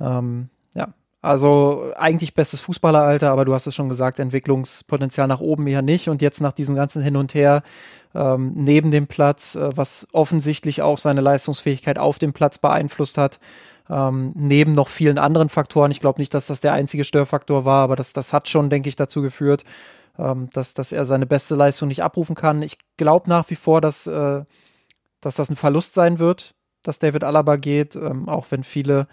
[0.00, 0.88] Ähm, ja,
[1.22, 6.08] also eigentlich bestes Fußballeralter, aber du hast es schon gesagt, Entwicklungspotenzial nach oben eher nicht.
[6.08, 7.62] Und jetzt nach diesem ganzen Hin und Her
[8.14, 13.38] ähm, neben dem Platz, äh, was offensichtlich auch seine Leistungsfähigkeit auf dem Platz beeinflusst hat,
[13.88, 15.92] ähm, neben noch vielen anderen Faktoren.
[15.92, 18.88] Ich glaube nicht, dass das der einzige Störfaktor war, aber das, das hat schon, denke
[18.88, 19.64] ich, dazu geführt,
[20.18, 22.62] ähm, dass, dass er seine beste Leistung nicht abrufen kann.
[22.62, 24.44] Ich glaube nach wie vor, dass, äh,
[25.20, 29.06] dass das ein Verlust sein wird, dass David Alaba geht, ähm, auch wenn viele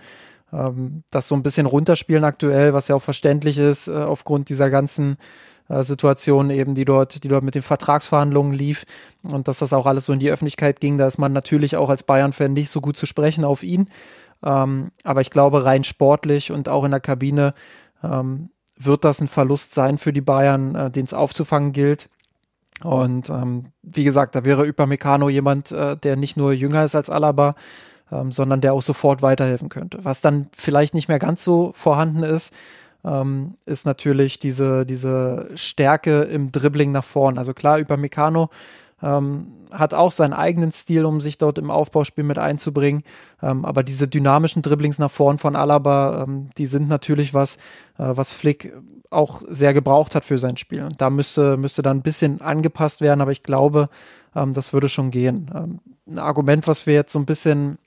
[0.51, 4.69] ähm, das so ein bisschen runterspielen aktuell, was ja auch verständlich ist, äh, aufgrund dieser
[4.69, 5.17] ganzen
[5.69, 8.85] äh, Situation eben, die dort, die dort mit den Vertragsverhandlungen lief
[9.23, 11.89] und dass das auch alles so in die Öffentlichkeit ging, da ist man natürlich auch
[11.89, 13.89] als Bayern-Fan nicht so gut zu sprechen auf ihn.
[14.43, 17.53] Ähm, aber ich glaube, rein sportlich und auch in der Kabine
[18.03, 18.49] ähm,
[18.86, 22.10] wird das ein Verlust sein für die Bayern, äh, den es aufzufangen gilt.
[22.84, 27.10] Und ähm, wie gesagt, da wäre Upamecano jemand, äh, der nicht nur jünger ist als
[27.10, 27.54] Alaba,
[28.12, 30.00] ähm, sondern der auch sofort weiterhelfen könnte.
[30.04, 32.54] Was dann vielleicht nicht mehr ganz so vorhanden ist,
[33.06, 37.38] ähm, ist natürlich diese, diese Stärke im Dribbling nach vorn.
[37.38, 38.50] Also klar, Upamecano
[39.03, 43.03] ähm, hat auch seinen eigenen Stil, um sich dort im Aufbauspiel mit einzubringen.
[43.41, 47.57] Ähm, aber diese dynamischen Dribblings nach vorn von Alaba, ähm, die sind natürlich was,
[47.97, 48.73] äh, was Flick
[49.09, 50.83] auch sehr gebraucht hat für sein Spiel.
[50.83, 53.89] Und da müsste, müsste dann ein bisschen angepasst werden, aber ich glaube,
[54.35, 55.51] ähm, das würde schon gehen.
[55.53, 57.77] Ähm, ein Argument, was wir jetzt so ein bisschen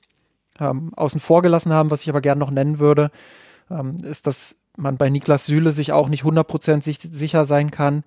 [0.58, 3.10] ähm, außen vor gelassen haben, was ich aber gerne noch nennen würde,
[4.04, 8.04] ist, dass man bei Niklas Süle sich auch nicht 100% sicher sein kann,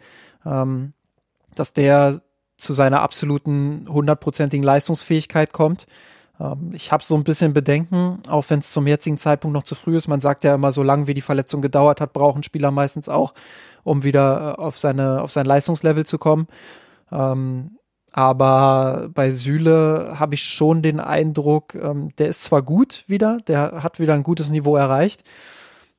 [1.54, 2.22] dass der
[2.60, 5.88] zu seiner absoluten hundertprozentigen Leistungsfähigkeit kommt.
[6.40, 9.76] Ähm, ich habe so ein bisschen Bedenken, auch wenn es zum jetzigen Zeitpunkt noch zu
[9.76, 10.08] früh ist.
[10.08, 13.34] Man sagt ja immer, so lange wie die Verletzung gedauert hat, brauchen Spieler meistens auch,
[13.84, 16.48] um wieder äh, auf, seine, auf sein Leistungslevel zu kommen.
[17.12, 17.72] Ähm,
[18.12, 23.84] aber bei Süle habe ich schon den Eindruck, ähm, der ist zwar gut wieder, der
[23.84, 25.24] hat wieder ein gutes Niveau erreicht,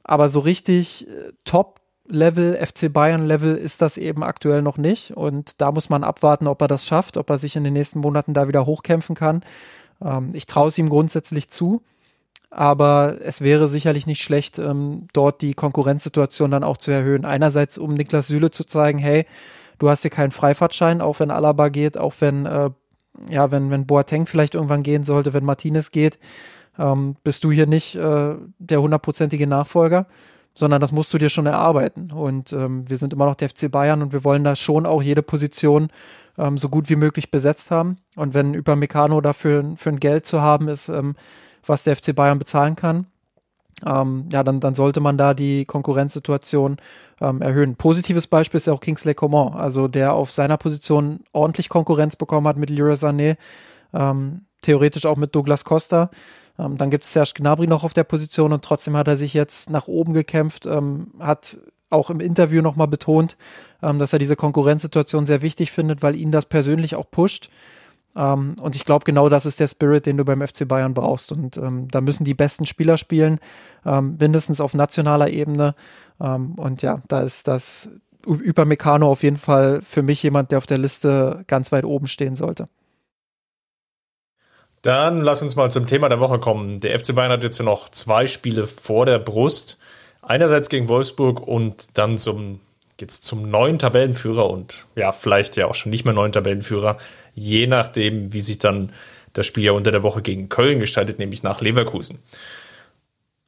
[0.02, 1.79] aber so richtig äh, top
[2.10, 5.16] Level, FC Bayern Level ist das eben aktuell noch nicht.
[5.16, 8.00] Und da muss man abwarten, ob er das schafft, ob er sich in den nächsten
[8.00, 9.42] Monaten da wieder hochkämpfen kann.
[10.02, 11.82] Ähm, ich traue es ihm grundsätzlich zu.
[12.50, 17.24] Aber es wäre sicherlich nicht schlecht, ähm, dort die Konkurrenzsituation dann auch zu erhöhen.
[17.24, 19.24] Einerseits, um Niklas Süle zu zeigen, hey,
[19.78, 22.70] du hast hier keinen Freifahrtschein, auch wenn Alaba geht, auch wenn, äh,
[23.28, 26.18] ja, wenn, wenn Boateng vielleicht irgendwann gehen sollte, wenn Martinez geht,
[26.76, 30.06] ähm, bist du hier nicht äh, der hundertprozentige Nachfolger
[30.54, 32.10] sondern das musst du dir schon erarbeiten.
[32.10, 35.02] Und ähm, wir sind immer noch der FC Bayern und wir wollen da schon auch
[35.02, 35.88] jede Position
[36.38, 37.98] ähm, so gut wie möglich besetzt haben.
[38.16, 41.14] Und wenn über Meccano dafür für ein Geld zu haben ist, ähm,
[41.64, 43.06] was der FC Bayern bezahlen kann,
[43.86, 46.76] ähm, ja, dann, dann sollte man da die Konkurrenzsituation
[47.20, 47.76] ähm, erhöhen.
[47.76, 52.46] Positives Beispiel ist ja auch Kingsley Coman, also der auf seiner Position ordentlich Konkurrenz bekommen
[52.46, 53.36] hat mit Leroy Sané,
[53.94, 56.10] ähm, theoretisch auch mit Douglas Costa.
[56.60, 59.34] Ähm, dann gibt es Serge Gnabry noch auf der Position und trotzdem hat er sich
[59.34, 61.56] jetzt nach oben gekämpft, ähm, hat
[61.88, 63.36] auch im Interview nochmal betont,
[63.82, 67.50] ähm, dass er diese Konkurrenzsituation sehr wichtig findet, weil ihn das persönlich auch pusht.
[68.12, 71.30] Um, und ich glaube, genau das ist der Spirit, den du beim FC Bayern brauchst.
[71.30, 73.38] Und ähm, da müssen die besten Spieler spielen,
[73.86, 75.76] ähm, mindestens auf nationaler Ebene.
[76.20, 77.88] Ähm, und ja, da ist das
[78.26, 82.08] über Meccano auf jeden Fall für mich jemand, der auf der Liste ganz weit oben
[82.08, 82.66] stehen sollte.
[84.82, 86.80] Dann lass uns mal zum Thema der Woche kommen.
[86.80, 89.78] Der FC Bayern hat jetzt ja noch zwei Spiele vor der Brust.
[90.22, 92.60] Einerseits gegen Wolfsburg und dann zum,
[92.98, 96.98] jetzt zum neuen Tabellenführer und ja, vielleicht ja auch schon nicht mehr neuen Tabellenführer,
[97.34, 98.92] je nachdem, wie sich dann
[99.32, 102.18] das Spiel ja unter der Woche gegen Köln gestaltet, nämlich nach Leverkusen.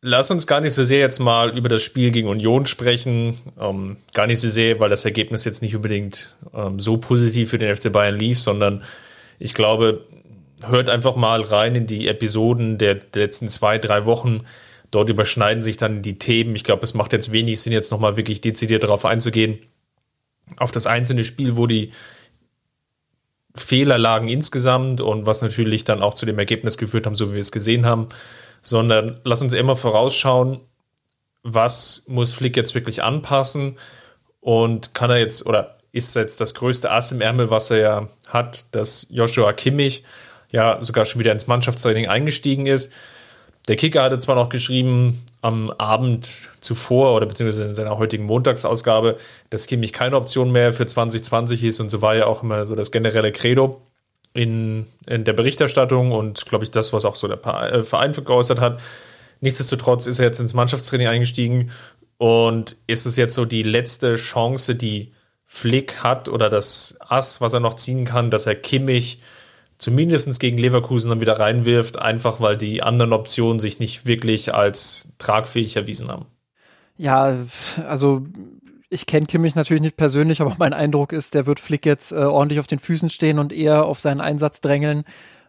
[0.04, 3.36] Lass uns gar nicht so sehr jetzt mal über das Spiel gegen Union sprechen.
[3.58, 7.58] Ähm, gar nicht so sehr, weil das Ergebnis jetzt nicht unbedingt ähm, so positiv für
[7.58, 8.82] den FC Bayern lief, sondern
[9.38, 10.04] ich glaube,
[10.66, 14.44] hört einfach mal rein in die Episoden der, letzten zwei, drei Wochen.
[14.90, 16.54] Dort überschneiden sich dann die Themen.
[16.54, 19.58] Ich glaube, es macht jetzt wenig Sinn, jetzt nochmal wirklich dezidiert darauf einzugehen.
[20.56, 21.92] Auf das einzelne Spiel, wo die
[23.54, 27.34] Fehler lagen insgesamt und was natürlich dann auch zu dem Ergebnis geführt haben, so wie
[27.34, 28.08] wir es gesehen haben,
[28.62, 30.60] sondern lass uns immer vorausschauen,
[31.42, 33.78] was muss Flick jetzt wirklich anpassen
[34.40, 38.08] und kann er jetzt oder ist jetzt das größte Ass im Ärmel, was er ja
[38.28, 40.04] hat, dass Joshua Kimmich
[40.52, 42.92] ja sogar schon wieder ins Mannschaftstraining eingestiegen ist.
[43.68, 49.18] Der Kicker hatte zwar noch geschrieben am Abend zuvor oder beziehungsweise in seiner heutigen Montagsausgabe,
[49.50, 52.74] dass Kimmich keine Option mehr für 2020 ist und so war ja auch immer so
[52.74, 53.80] das generelle Credo
[54.34, 58.60] in, in der Berichterstattung und glaube ich das, was auch so der äh, Verein geäußert
[58.60, 58.80] hat.
[59.40, 61.70] Nichtsdestotrotz ist er jetzt ins Mannschaftstraining eingestiegen
[62.18, 65.12] und ist es jetzt so die letzte Chance, die
[65.44, 69.20] Flick hat oder das Ass, was er noch ziehen kann, dass er Kimmich
[69.82, 75.12] zumindest gegen Leverkusen dann wieder reinwirft, einfach weil die anderen Optionen sich nicht wirklich als
[75.18, 76.26] tragfähig erwiesen haben.
[76.96, 77.36] Ja,
[77.88, 78.24] also
[78.90, 82.16] ich kenne Kimmich natürlich nicht persönlich, aber mein Eindruck ist, der wird Flick jetzt äh,
[82.16, 85.02] ordentlich auf den Füßen stehen und eher auf seinen Einsatz drängeln.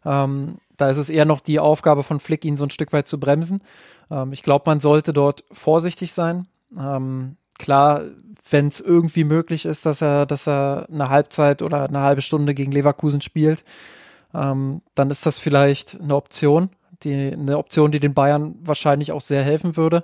[0.03, 3.07] Ähm, da ist es eher noch die Aufgabe von Flick, ihn so ein Stück weit
[3.07, 3.61] zu bremsen.
[4.09, 6.47] Ähm, ich glaube, man sollte dort vorsichtig sein.
[6.75, 8.01] Ähm, klar,
[8.49, 12.55] wenn es irgendwie möglich ist, dass er, dass er eine Halbzeit oder eine halbe Stunde
[12.55, 13.63] gegen Leverkusen spielt,
[14.33, 16.69] ähm, dann ist das vielleicht eine Option,
[17.03, 20.03] die, eine Option, die den Bayern wahrscheinlich auch sehr helfen würde.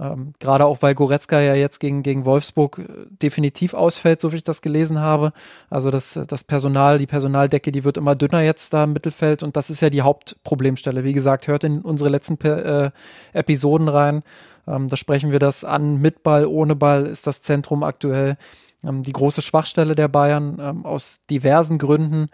[0.00, 4.36] Ähm, Gerade auch, weil Goretzka ja jetzt gegen, gegen Wolfsburg äh, definitiv ausfällt, so wie
[4.36, 5.32] ich das gelesen habe.
[5.70, 9.56] Also das, das Personal, die Personaldecke, die wird immer dünner jetzt da im Mittelfeld und
[9.56, 11.04] das ist ja die Hauptproblemstelle.
[11.04, 12.90] Wie gesagt, hört in unsere letzten äh,
[13.32, 14.22] Episoden rein.
[14.66, 16.00] Ähm, da sprechen wir das an.
[16.00, 18.36] Mit Ball, ohne Ball ist das Zentrum aktuell
[18.84, 22.30] ähm, die große Schwachstelle der Bayern ähm, aus diversen Gründen.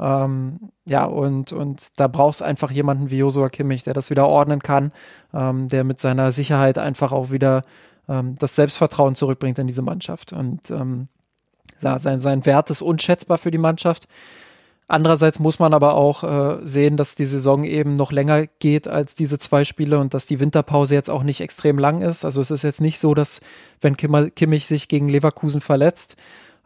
[0.00, 4.60] Ähm, ja, und, und da brauchst einfach jemanden wie Josua Kimmich, der das wieder ordnen
[4.60, 4.92] kann,
[5.34, 7.62] ähm, der mit seiner Sicherheit einfach auch wieder
[8.08, 10.32] ähm, das Selbstvertrauen zurückbringt in diese Mannschaft.
[10.32, 11.08] Und ähm,
[11.80, 14.08] ja, sein, sein Wert ist unschätzbar für die Mannschaft.
[14.88, 19.14] Andererseits muss man aber auch äh, sehen, dass die Saison eben noch länger geht als
[19.14, 22.24] diese zwei Spiele und dass die Winterpause jetzt auch nicht extrem lang ist.
[22.24, 23.40] Also es ist jetzt nicht so, dass
[23.80, 26.16] wenn Kimmich sich gegen Leverkusen verletzt,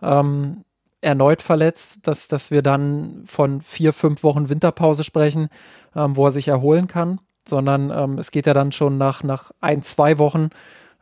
[0.01, 0.65] ähm,
[1.05, 5.49] erneut verletzt, dass, dass wir dann von vier, fünf Wochen Winterpause sprechen,
[5.95, 9.53] ähm, wo er sich erholen kann, sondern ähm, es geht ja dann schon nach, nach
[9.61, 10.49] ein, zwei Wochen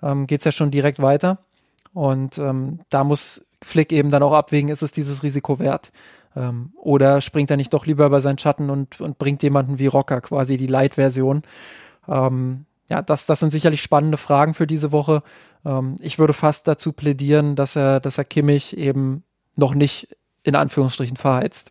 [0.02, 1.38] ähm, geht es ja schon direkt weiter.
[1.94, 5.92] Und ähm, da muss Flick eben dann auch abwägen, ist es dieses Risiko wert?
[6.34, 9.86] Ähm, oder springt er nicht doch lieber über seinen Schatten und, und bringt jemanden wie
[9.86, 11.42] Rocker, quasi die Light-Version?
[12.08, 15.22] Ähm, ja, das, das sind sicherlich spannende Fragen für diese Woche.
[15.64, 19.22] Ähm, ich würde fast dazu plädieren, dass er, dass er Kimmich eben
[19.56, 20.08] noch nicht
[20.42, 21.70] in Anführungsstrichen verheizt.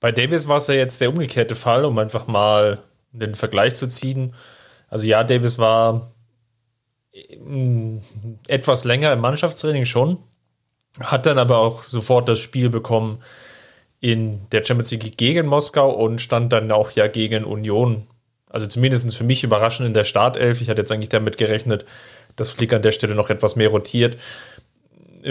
[0.00, 2.82] Bei Davis war es ja jetzt der umgekehrte Fall, um einfach mal
[3.12, 4.34] den Vergleich zu ziehen.
[4.88, 6.12] Also ja, Davis war
[7.38, 7.98] mm,
[8.48, 10.18] etwas länger im Mannschaftstraining schon,
[11.00, 13.22] hat dann aber auch sofort das Spiel bekommen
[14.00, 18.06] in der Champions League gegen Moskau und stand dann auch ja gegen Union.
[18.48, 20.62] Also zumindest für mich überraschend in der Startelf.
[20.62, 21.84] Ich hatte jetzt eigentlich damit gerechnet,
[22.36, 24.16] dass Flick an der Stelle noch etwas mehr rotiert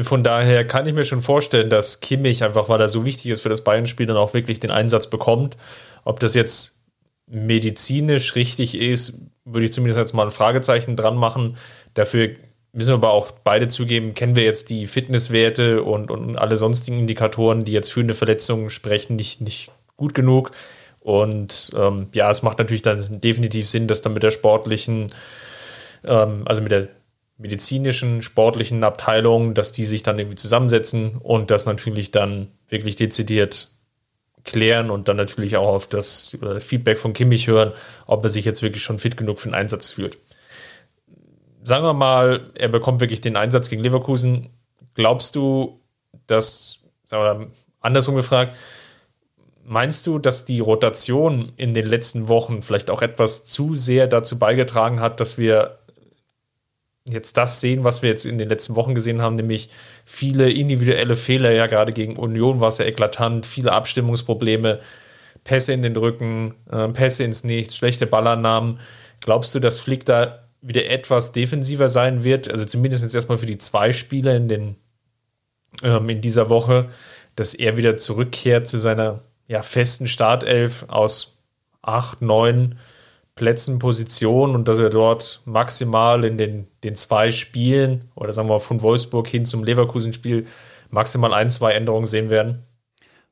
[0.01, 3.41] von daher kann ich mir schon vorstellen, dass Kimmich einfach, weil er so wichtig ist
[3.41, 5.57] für das Bayern-Spiel, dann auch wirklich den Einsatz bekommt.
[6.03, 6.81] Ob das jetzt
[7.27, 9.13] medizinisch richtig ist,
[9.45, 11.57] würde ich zumindest jetzt mal ein Fragezeichen dran machen.
[11.93, 12.29] Dafür
[12.71, 16.99] müssen wir aber auch beide zugeben, kennen wir jetzt die Fitnesswerte und, und alle sonstigen
[16.99, 20.51] Indikatoren, die jetzt für eine Verletzung sprechen, nicht, nicht gut genug.
[20.99, 25.13] Und ähm, ja, es macht natürlich dann definitiv Sinn, dass dann mit der sportlichen,
[26.03, 26.89] ähm, also mit der
[27.39, 33.71] medizinischen, sportlichen Abteilung, dass die sich dann irgendwie zusammensetzen und das natürlich dann wirklich dezidiert
[34.43, 37.71] klären und dann natürlich auch auf das, das Feedback von Kimmich hören,
[38.07, 40.17] ob er sich jetzt wirklich schon fit genug für den Einsatz fühlt.
[41.63, 44.49] Sagen wir mal, er bekommt wirklich den Einsatz gegen Leverkusen.
[44.93, 45.79] Glaubst du,
[46.27, 47.47] dass, sagen wir mal,
[47.79, 48.55] andersrum gefragt,
[49.63, 54.39] meinst du, dass die Rotation in den letzten Wochen vielleicht auch etwas zu sehr dazu
[54.39, 55.78] beigetragen hat, dass wir
[57.11, 59.69] jetzt das sehen, was wir jetzt in den letzten Wochen gesehen haben, nämlich
[60.05, 64.79] viele individuelle Fehler, ja gerade gegen Union war es ja eklatant, viele Abstimmungsprobleme,
[65.43, 68.79] Pässe in den Rücken, äh, Pässe ins Nichts, schlechte Ballannahmen.
[69.21, 72.49] Glaubst du, dass Flick da wieder etwas defensiver sein wird?
[72.49, 74.75] Also zumindest jetzt erstmal für die zwei Spiele in, den,
[75.83, 76.89] ähm, in dieser Woche,
[77.35, 81.41] dass er wieder zurückkehrt zu seiner ja, festen Startelf aus
[81.81, 82.77] acht, neun
[83.39, 88.59] Plätzen Position und dass wir dort maximal in den, den zwei Spielen oder sagen wir
[88.59, 90.45] von Wolfsburg hin zum Leverkusen-Spiel
[90.89, 92.65] maximal ein, zwei Änderungen sehen werden?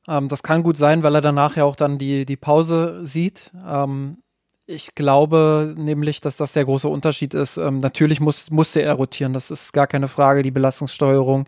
[0.08, 3.52] Ähm, das kann gut sein, weil er danach ja auch dann die, die Pause sieht.
[3.68, 4.22] Ähm,
[4.64, 7.58] ich glaube nämlich, dass das der große Unterschied ist.
[7.58, 10.42] Ähm, natürlich muss, musste er rotieren, das ist gar keine Frage.
[10.42, 11.46] Die Belastungssteuerung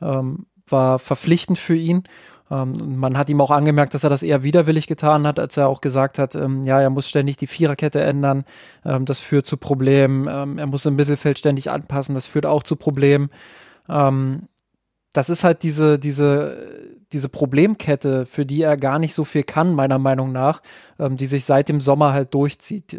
[0.00, 2.02] ähm, war verpflichtend für ihn.
[2.52, 5.68] Ähm, man hat ihm auch angemerkt, dass er das eher widerwillig getan hat, als er
[5.68, 8.44] auch gesagt hat, ähm, ja, er muss ständig die Viererkette ändern,
[8.84, 12.62] ähm, das führt zu Problemen, ähm, er muss im Mittelfeld ständig anpassen, das führt auch
[12.62, 13.30] zu Problemen.
[13.88, 14.48] Ähm,
[15.14, 16.56] das ist halt diese, diese,
[17.12, 20.62] diese Problemkette, für die er gar nicht so viel kann, meiner Meinung nach,
[20.98, 22.98] ähm, die sich seit dem Sommer halt durchzieht,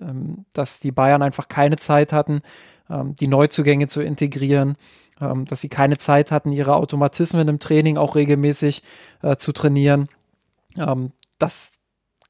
[0.53, 2.41] dass die Bayern einfach keine Zeit hatten,
[2.89, 4.75] die Neuzugänge zu integrieren,
[5.21, 8.83] ähm, dass sie keine Zeit hatten, ihre Automatismen im Training auch regelmäßig
[9.21, 10.07] äh, zu trainieren.
[10.77, 11.73] Ähm, das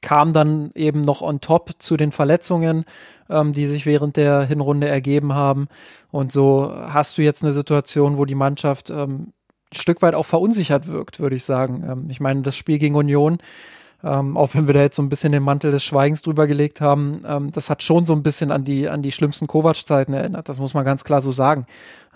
[0.02, 2.86] kam dann eben noch on top zu den Verletzungen,
[3.30, 5.67] ähm, die sich während der Hinrunde ergeben haben.
[6.12, 9.34] Und so hast du jetzt eine Situation, wo die Mannschaft ähm,
[9.72, 11.84] ein Stück weit auch verunsichert wirkt, würde ich sagen.
[11.89, 13.38] Ähm, ich meine, das Spiel gegen Union
[14.03, 16.81] ähm, auch wenn wir da jetzt so ein bisschen den Mantel des Schweigens drüber gelegt
[16.81, 20.49] haben, ähm, das hat schon so ein bisschen an die, an die schlimmsten Kovac-Zeiten erinnert.
[20.49, 21.65] Das muss man ganz klar so sagen.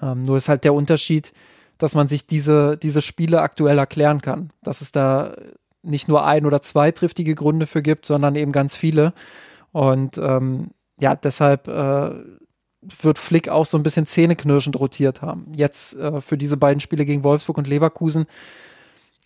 [0.02, 1.32] Ähm, nur ist halt der Unterschied,
[1.78, 4.52] dass man sich diese, diese Spiele aktuell erklären kann.
[4.64, 5.34] Dass es da
[5.82, 9.14] nicht nur ein oder zwei triftige Gründe für gibt, sondern eben ganz viele.
[9.72, 12.10] Und ähm, ja, deshalb äh,
[12.82, 15.52] wird Flick auch so ein bisschen zähneknirschend rotiert haben.
[15.56, 18.26] Jetzt äh, für diese beiden Spiele gegen Wolfsburg und Leverkusen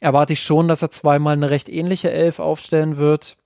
[0.01, 3.37] erwarte ich schon, dass er zweimal eine recht ähnliche Elf aufstellen wird.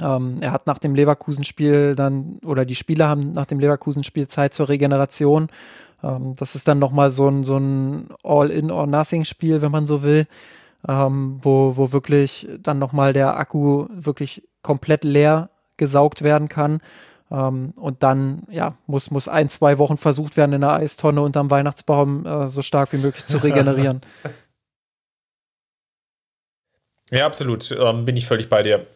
[0.00, 4.52] Ähm, er hat nach dem Leverkusen-Spiel dann, oder die Spieler haben nach dem Leverkusen-Spiel Zeit
[4.52, 5.48] zur Regeneration.
[6.02, 10.26] Ähm, das ist dann nochmal so ein, so ein All-in-or-nothing-Spiel, wenn man so will,
[10.86, 16.80] ähm, wo, wo wirklich dann nochmal der Akku wirklich komplett leer gesaugt werden kann.
[17.30, 21.50] Ähm, und dann, ja, muss, muss ein, zwei Wochen versucht werden, in der Eistonne unterm
[21.50, 24.00] Weihnachtsbaum äh, so stark wie möglich zu regenerieren.
[27.14, 27.70] Ja, absolut.
[27.70, 28.86] Ähm, bin ich völlig bei dir.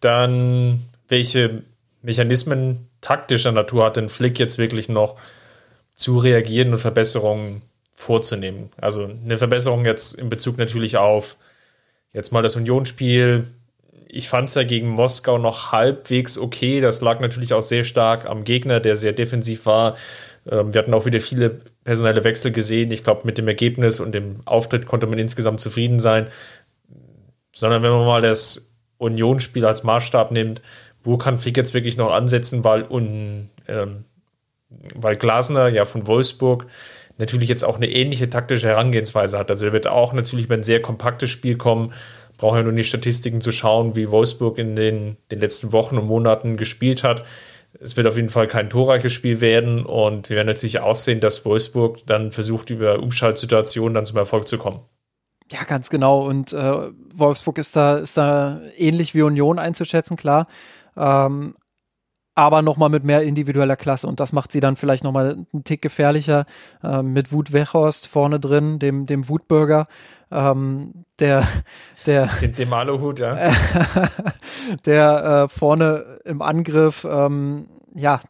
[0.00, 1.62] Dann, welche
[2.00, 5.16] Mechanismen taktischer Natur hat denn Flick jetzt wirklich noch
[5.94, 7.60] zu reagieren und Verbesserungen
[7.94, 8.70] vorzunehmen?
[8.78, 11.36] Also eine Verbesserung jetzt in Bezug natürlich auf
[12.14, 13.46] jetzt mal das Unionsspiel.
[14.08, 16.80] Ich fand es ja gegen Moskau noch halbwegs okay.
[16.80, 19.96] Das lag natürlich auch sehr stark am Gegner, der sehr defensiv war.
[20.50, 22.90] Ähm, wir hatten auch wieder viele personelle Wechsel gesehen.
[22.90, 26.28] Ich glaube, mit dem Ergebnis und dem Auftritt konnte man insgesamt zufrieden sein
[27.56, 30.60] sondern wenn man mal das Unionsspiel als Maßstab nimmt,
[31.02, 34.04] wo kann Flick jetzt wirklich noch ansetzen, weil, un, ähm,
[34.94, 36.66] weil Glasner ja von Wolfsburg
[37.16, 39.50] natürlich jetzt auch eine ähnliche taktische Herangehensweise hat.
[39.50, 41.94] Also er wird auch natürlich über ein sehr kompaktes Spiel kommen,
[42.36, 46.06] braucht ja nur die Statistiken zu schauen, wie Wolfsburg in den, den letzten Wochen und
[46.06, 47.24] Monaten gespielt hat.
[47.80, 51.20] Es wird auf jeden Fall kein torreiches Spiel werden und wir werden natürlich auch sehen,
[51.20, 54.80] dass Wolfsburg dann versucht, über Umschaltsituationen dann zum Erfolg zu kommen.
[55.52, 56.26] Ja, ganz genau.
[56.26, 60.46] Und äh, Wolfsburg ist da, ist da ähnlich wie Union einzuschätzen, klar.
[60.96, 61.54] Ähm,
[62.34, 64.06] aber nochmal mit mehr individueller Klasse.
[64.06, 66.44] Und das macht sie dann vielleicht nochmal einen Tick gefährlicher
[66.82, 69.86] äh, mit Wut Wechhorst vorne drin, dem, dem Wutbürger,
[70.30, 71.44] ähm, der,
[72.04, 73.36] der, dem, dem Aluhut, ja.
[74.84, 78.20] der äh, vorne im Angriff, ähm, ja,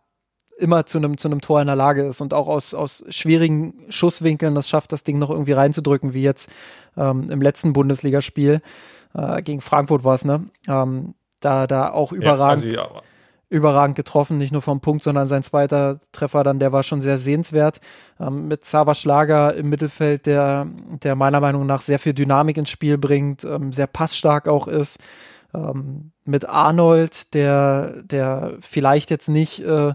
[0.58, 3.74] immer zu einem zu einem Tor in der Lage ist und auch aus aus schwierigen
[3.88, 6.50] Schusswinkeln das schafft, das Ding noch irgendwie reinzudrücken, wie jetzt
[6.96, 8.60] ähm, im letzten Bundesligaspiel
[9.14, 10.44] äh, gegen Frankfurt war es, ne?
[10.68, 13.02] Ähm, da da auch überragend ja, also, ja.
[13.50, 17.18] überragend getroffen, nicht nur vom Punkt, sondern sein zweiter Treffer dann, der war schon sehr
[17.18, 17.80] sehenswert
[18.18, 20.66] ähm, mit Sava Schlager im Mittelfeld, der
[21.02, 24.98] der meiner Meinung nach sehr viel Dynamik ins Spiel bringt, ähm, sehr passstark auch ist
[25.54, 29.94] ähm, mit Arnold, der, der vielleicht jetzt nicht äh,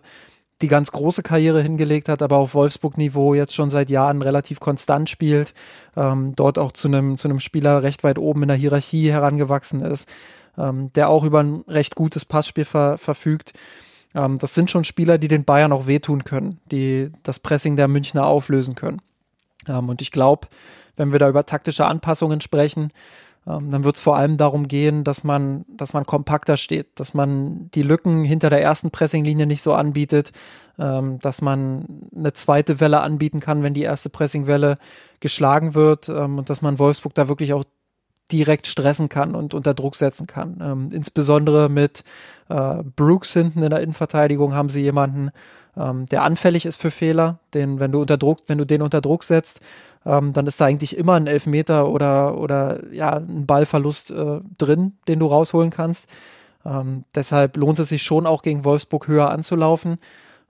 [0.61, 5.09] die ganz große Karriere hingelegt hat, aber auf Wolfsburg-Niveau jetzt schon seit Jahren relativ konstant
[5.09, 5.53] spielt,
[5.95, 10.09] ähm, dort auch zu einem zu Spieler recht weit oben in der Hierarchie herangewachsen ist,
[10.57, 13.53] ähm, der auch über ein recht gutes Passspiel ver verfügt.
[14.13, 17.87] Ähm, das sind schon Spieler, die den Bayern auch wehtun können, die das Pressing der
[17.87, 19.01] Münchner auflösen können.
[19.67, 20.47] Ähm, und ich glaube,
[20.97, 22.91] wenn wir da über taktische Anpassungen sprechen,
[23.45, 27.71] dann wird es vor allem darum gehen, dass man, dass man kompakter steht, dass man
[27.71, 30.31] die Lücken hinter der ersten Pressinglinie nicht so anbietet,
[30.77, 31.85] ähm, dass man
[32.15, 34.77] eine zweite Welle anbieten kann, wenn die erste Pressingwelle
[35.19, 37.63] geschlagen wird ähm, und dass man Wolfsburg da wirklich auch
[38.31, 40.59] direkt stressen kann und unter Druck setzen kann.
[40.61, 42.03] Ähm, insbesondere mit
[42.49, 45.31] äh, Brooks hinten in der Innenverteidigung haben sie jemanden,
[45.75, 49.01] ähm, der anfällig ist für Fehler, den, wenn du unter Druck, wenn du den unter
[49.01, 49.61] Druck setzt,
[50.05, 54.93] ähm, dann ist da eigentlich immer ein Elfmeter oder, oder ja, ein Ballverlust äh, drin,
[55.07, 56.09] den du rausholen kannst.
[56.65, 59.97] Ähm, deshalb lohnt es sich schon auch gegen Wolfsburg höher anzulaufen.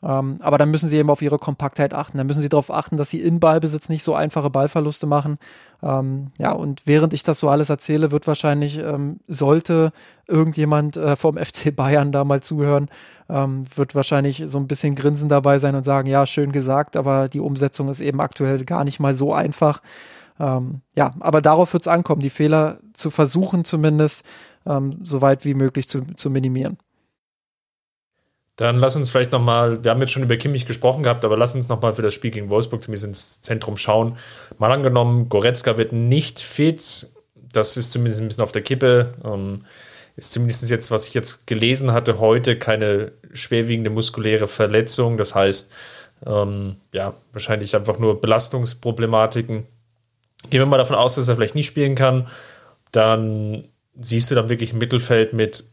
[0.04, 2.18] Ähm, aber dann müssen sie eben auf ihre Kompaktheit achten.
[2.18, 5.38] Dann müssen sie darauf achten, dass sie in Ballbesitz nicht so einfache Ballverluste machen.
[5.84, 9.92] Ähm, ja, und während ich das so alles erzähle, wird wahrscheinlich, ähm, sollte
[10.28, 12.90] irgendjemand äh, vom FC Bayern da mal zuhören,
[13.30, 17.30] ähm, wird wahrscheinlich so ein bisschen Grinsen dabei sein und sagen, ja, schön gesagt, aber
[17.30, 19.82] die Umsetzung ist eben aktuell gar nicht mal so einfach.
[20.40, 24.26] Ähm, ja, aber darauf wird es ankommen, die Fehler zu versuchen zumindest
[24.66, 26.78] ähm, so weit wie möglich zu, zu minimieren.
[28.62, 31.56] Dann lass uns vielleicht nochmal, wir haben jetzt schon über Kimmich gesprochen gehabt, aber lass
[31.56, 34.20] uns nochmal für das Spiel gegen Wolfsburg zumindest ins Zentrum schauen.
[34.60, 37.08] Mal angenommen, Goretzka wird nicht fit,
[37.52, 39.16] das ist zumindest ein bisschen auf der Kippe.
[39.26, 39.66] Ähm,
[40.16, 45.18] ist zumindest jetzt, was ich jetzt gelesen hatte, heute keine schwerwiegende muskuläre Verletzung.
[45.18, 45.74] Das heißt,
[46.28, 49.66] ähm, ja, wahrscheinlich einfach nur Belastungsproblematiken.
[50.52, 52.28] Gehen wir mal davon aus, dass er vielleicht nicht spielen kann.
[52.92, 55.64] Dann siehst du dann wirklich ein Mittelfeld mit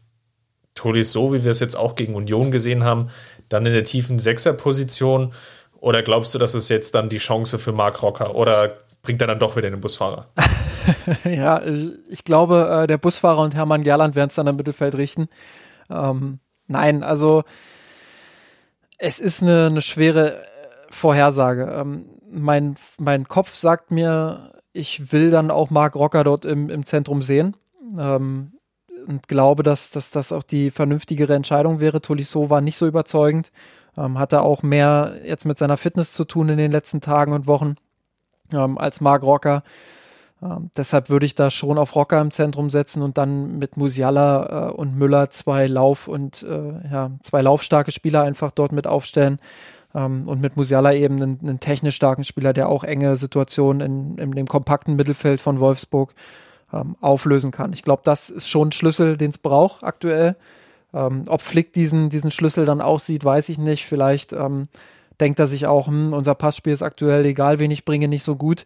[0.77, 3.09] so, wie wir es jetzt auch gegen Union gesehen haben,
[3.49, 5.33] dann in der tiefen Sechserposition?
[5.79, 8.35] Oder glaubst du, dass es jetzt dann die Chance für Marc Rocker?
[8.35, 10.27] Oder bringt er dann doch wieder den Busfahrer?
[11.23, 11.61] ja,
[12.09, 15.29] ich glaube, äh, der Busfahrer und Hermann Gerland werden es dann im Mittelfeld richten.
[15.89, 17.43] Ähm, nein, also
[18.97, 20.45] es ist eine, eine schwere äh,
[20.89, 21.73] Vorhersage.
[21.79, 26.85] Ähm, mein, mein Kopf sagt mir, ich will dann auch Marc Rocker dort im, im
[26.85, 27.55] Zentrum sehen.
[27.97, 28.53] Ähm,
[29.07, 32.01] und glaube, dass, dass das auch die vernünftigere Entscheidung wäre.
[32.01, 33.51] Tolisso war nicht so überzeugend,
[33.97, 37.47] ähm, hatte auch mehr jetzt mit seiner Fitness zu tun in den letzten Tagen und
[37.47, 37.75] Wochen
[38.53, 39.63] ähm, als Marc Rocker.
[40.41, 44.69] Ähm, deshalb würde ich da schon auf Rocker im Zentrum setzen und dann mit Musiala
[44.69, 49.39] äh, und Müller zwei Lauf- und äh, ja, zwei laufstarke Spieler einfach dort mit aufstellen.
[49.93, 54.17] Ähm, und mit Musiala eben einen, einen, technisch starken Spieler, der auch enge Situationen in,
[54.17, 56.13] in dem kompakten Mittelfeld von Wolfsburg
[56.73, 57.73] ähm, auflösen kann.
[57.73, 60.35] Ich glaube, das ist schon ein Schlüssel, den es braucht aktuell.
[60.93, 63.85] Ähm, ob Flick diesen, diesen Schlüssel dann auch sieht, weiß ich nicht.
[63.85, 64.67] Vielleicht ähm,
[65.19, 68.35] denkt er sich auch, hm, unser Passspiel ist aktuell, egal wen ich bringe, nicht so
[68.35, 68.65] gut.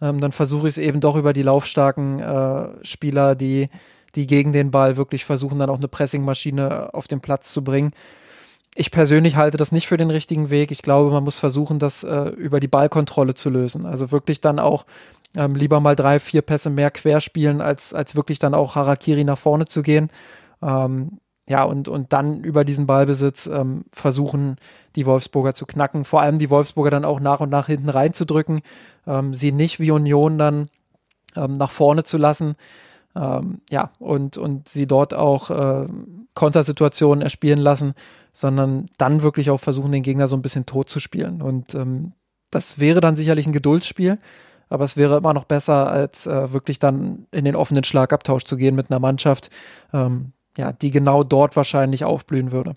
[0.00, 3.68] Ähm, dann versuche ich es eben doch über die laufstarken äh, Spieler, die,
[4.14, 7.92] die gegen den Ball wirklich versuchen, dann auch eine Pressingmaschine auf den Platz zu bringen.
[8.76, 10.72] Ich persönlich halte das nicht für den richtigen Weg.
[10.72, 13.86] Ich glaube, man muss versuchen, das äh, über die Ballkontrolle zu lösen.
[13.86, 14.84] Also wirklich dann auch
[15.36, 19.38] ähm, lieber mal drei, vier Pässe mehr querspielen, als, als wirklich dann auch Harakiri nach
[19.38, 20.10] vorne zu gehen.
[20.62, 24.56] Ähm, ja, und, und dann über diesen Ballbesitz ähm, versuchen,
[24.96, 26.04] die Wolfsburger zu knacken.
[26.04, 28.62] Vor allem die Wolfsburger dann auch nach und nach hinten reinzudrücken,
[29.06, 30.68] ähm, sie nicht wie Union dann
[31.36, 32.54] ähm, nach vorne zu lassen.
[33.14, 35.86] Ähm, ja, und, und sie dort auch äh,
[36.32, 37.94] Kontersituationen erspielen lassen,
[38.32, 41.42] sondern dann wirklich auch versuchen, den Gegner so ein bisschen tot zu spielen.
[41.42, 41.76] Und
[42.50, 44.18] das wäre dann sicherlich ein Geduldsspiel
[44.74, 48.56] aber es wäre immer noch besser, als äh, wirklich dann in den offenen Schlagabtausch zu
[48.56, 49.48] gehen mit einer Mannschaft,
[49.92, 52.74] ähm, ja, die genau dort wahrscheinlich aufblühen würde.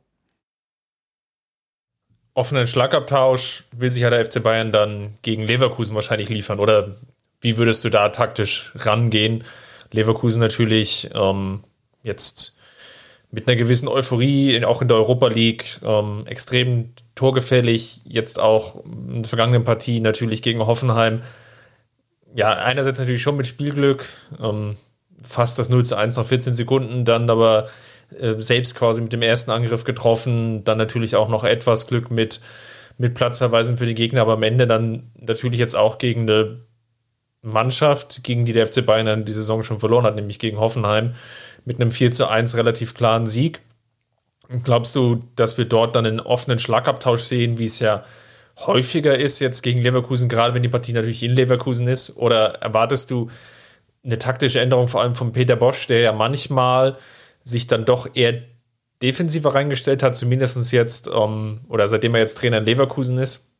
[2.36, 6.98] Offenen Schlagabtausch will sich ja der FC Bayern dann gegen Leverkusen wahrscheinlich liefern, oder
[7.42, 9.44] wie würdest du da taktisch rangehen?
[9.92, 11.64] Leverkusen natürlich ähm,
[12.04, 12.60] jetzt
[13.32, 19.24] mit einer gewissen Euphorie, auch in der Europa League, ähm, extrem torgefällig, jetzt auch in
[19.24, 21.24] der vergangenen Partie natürlich gegen Hoffenheim
[22.38, 24.06] ja, einerseits natürlich schon mit Spielglück,
[24.40, 24.76] ähm,
[25.24, 27.68] fast das 0 zu 1 nach 14 Sekunden, dann aber
[28.16, 32.40] äh, selbst quasi mit dem ersten Angriff getroffen, dann natürlich auch noch etwas Glück mit,
[33.00, 36.60] mit Platzverweisen für die Gegner, aber am Ende dann natürlich jetzt auch gegen eine
[37.42, 41.16] Mannschaft, gegen die der FC Bayern die Saison schon verloren hat, nämlich gegen Hoffenheim,
[41.66, 43.62] mit einem 4 zu 1 relativ klaren Sieg.
[44.64, 48.04] Glaubst du, dass wir dort dann einen offenen Schlagabtausch sehen, wie es ja
[48.66, 52.18] häufiger ist jetzt gegen Leverkusen, gerade wenn die Partie natürlich in Leverkusen ist?
[52.18, 53.30] Oder erwartest du
[54.04, 56.98] eine taktische Änderung vor allem von Peter Bosch, der ja manchmal
[57.44, 58.42] sich dann doch eher
[59.02, 63.54] defensiver reingestellt hat, zumindest jetzt, ähm, oder seitdem er jetzt Trainer in Leverkusen ist?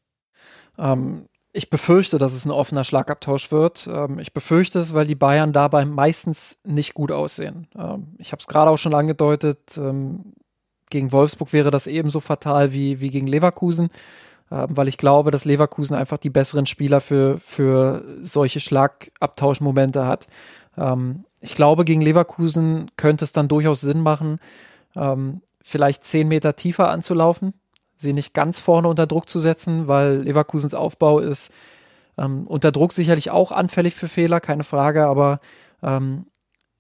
[0.78, 3.88] Ähm, ich befürchte, dass es ein offener Schlagabtausch wird.
[3.92, 7.68] Ähm, ich befürchte es, weil die Bayern dabei meistens nicht gut aussehen.
[7.78, 10.34] Ähm, ich habe es gerade auch schon angedeutet, ähm,
[10.90, 13.90] gegen Wolfsburg wäre das ebenso fatal wie, wie gegen Leverkusen,
[14.50, 20.28] weil ich glaube, dass Leverkusen einfach die besseren Spieler für, für solche Schlagabtauschmomente hat.
[20.78, 24.40] Ähm, ich glaube, gegen Leverkusen könnte es dann durchaus Sinn machen,
[24.96, 27.54] ähm, vielleicht zehn Meter tiefer anzulaufen,
[27.96, 31.52] sie nicht ganz vorne unter Druck zu setzen, weil Leverkusens Aufbau ist
[32.18, 35.40] ähm, unter Druck sicherlich auch anfällig für Fehler, keine Frage, aber
[35.84, 36.26] ähm,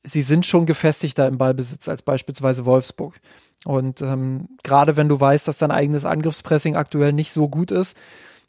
[0.04, 3.20] sie sind schon gefestigter im Ballbesitz als beispielsweise Wolfsburg.
[3.68, 7.98] Und ähm, gerade wenn du weißt, dass dein eigenes Angriffspressing aktuell nicht so gut ist,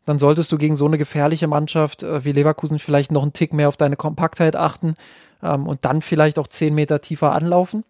[0.05, 3.53] dann solltest du gegen so eine gefährliche Mannschaft äh, wie Leverkusen vielleicht noch einen Tick
[3.53, 4.95] mehr auf deine Kompaktheit achten
[5.43, 7.83] ähm, und dann vielleicht auch zehn Meter tiefer anlaufen.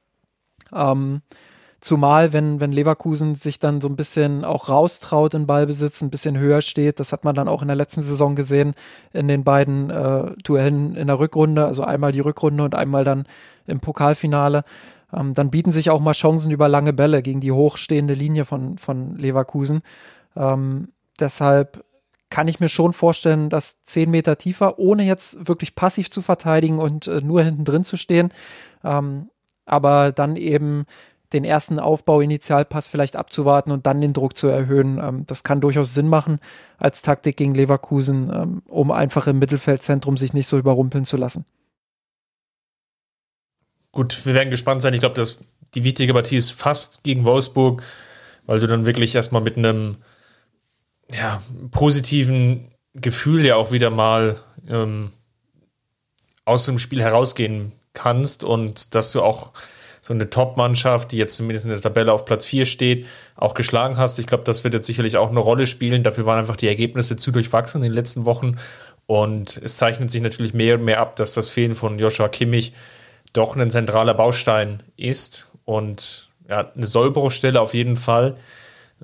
[0.74, 1.20] Ähm,
[1.80, 6.36] Zumal, wenn, wenn Leverkusen sich dann so ein bisschen auch raustraut in Ballbesitz, ein bisschen
[6.36, 8.74] höher steht, das hat man dann auch in der letzten Saison gesehen,
[9.12, 13.26] in den beiden äh, Duellen in der Rückrunde, also einmal die Rückrunde und einmal dann
[13.68, 14.64] im Pokalfinale,
[15.12, 18.78] ähm, dann bieten sich auch mal Chancen über lange Bälle gegen die hochstehende Linie von,
[18.78, 19.82] von Leverkusen.
[20.36, 20.88] Ähm,
[21.18, 21.84] deshalb
[22.30, 26.78] kann ich mir schon vorstellen, dass zehn Meter tiefer, ohne jetzt wirklich passiv zu verteidigen
[26.78, 28.32] und äh, nur hinten drin zu stehen,
[28.84, 29.30] ähm,
[29.64, 30.84] aber dann eben
[31.32, 34.98] den ersten Aufbau-Initialpass vielleicht abzuwarten und dann den Druck zu erhöhen.
[35.02, 36.38] Ähm, das kann durchaus Sinn machen
[36.78, 41.44] als Taktik gegen Leverkusen, ähm, um einfach im Mittelfeldzentrum sich nicht so überrumpeln zu lassen.
[43.98, 44.94] Gut, wir werden gespannt sein.
[44.94, 45.38] Ich glaube, dass
[45.74, 47.82] die wichtige Partie ist fast gegen Wolfsburg,
[48.46, 49.96] weil du dann wirklich erstmal mit einem
[51.12, 51.42] ja,
[51.72, 54.38] positiven Gefühl ja auch wieder mal
[54.68, 55.10] ähm,
[56.44, 59.50] aus dem Spiel herausgehen kannst und dass du auch
[60.00, 63.96] so eine Top-Mannschaft, die jetzt zumindest in der Tabelle auf Platz 4 steht, auch geschlagen
[63.96, 64.20] hast.
[64.20, 66.04] Ich glaube, das wird jetzt sicherlich auch eine Rolle spielen.
[66.04, 68.58] Dafür waren einfach die Ergebnisse zu durchwachsen in den letzten Wochen.
[69.06, 72.74] Und es zeichnet sich natürlich mehr und mehr ab, dass das Fehlen von Joshua Kimmich
[73.32, 75.50] doch ein zentraler Baustein ist.
[75.64, 78.36] Und ja, eine Sollbruchstelle auf jeden Fall.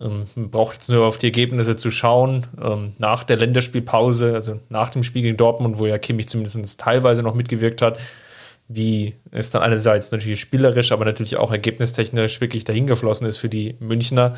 [0.00, 2.46] Ähm, man braucht jetzt nur auf die Ergebnisse zu schauen.
[2.62, 7.22] Ähm, nach der Länderspielpause, also nach dem Spiel gegen Dortmund, wo ja Kimmich zumindest teilweise
[7.22, 7.98] noch mitgewirkt hat,
[8.68, 13.76] wie es dann einerseits natürlich spielerisch, aber natürlich auch ergebnistechnisch wirklich dahingeflossen ist für die
[13.78, 14.36] Münchner,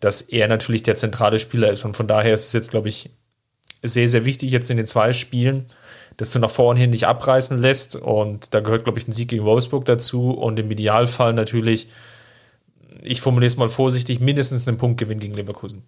[0.00, 1.84] dass er natürlich der zentrale Spieler ist.
[1.84, 3.10] Und von daher ist es jetzt, glaube ich,
[3.82, 5.66] sehr, sehr wichtig jetzt in den zwei Spielen,
[6.18, 7.96] dass du nach vorne hin nicht abreißen lässt.
[7.96, 10.32] Und da gehört, glaube ich, ein Sieg gegen Wolfsburg dazu.
[10.32, 11.88] Und im Idealfall natürlich,
[13.02, 15.84] ich formuliere es mal vorsichtig, mindestens einen Punktgewinn gegen Leverkusen.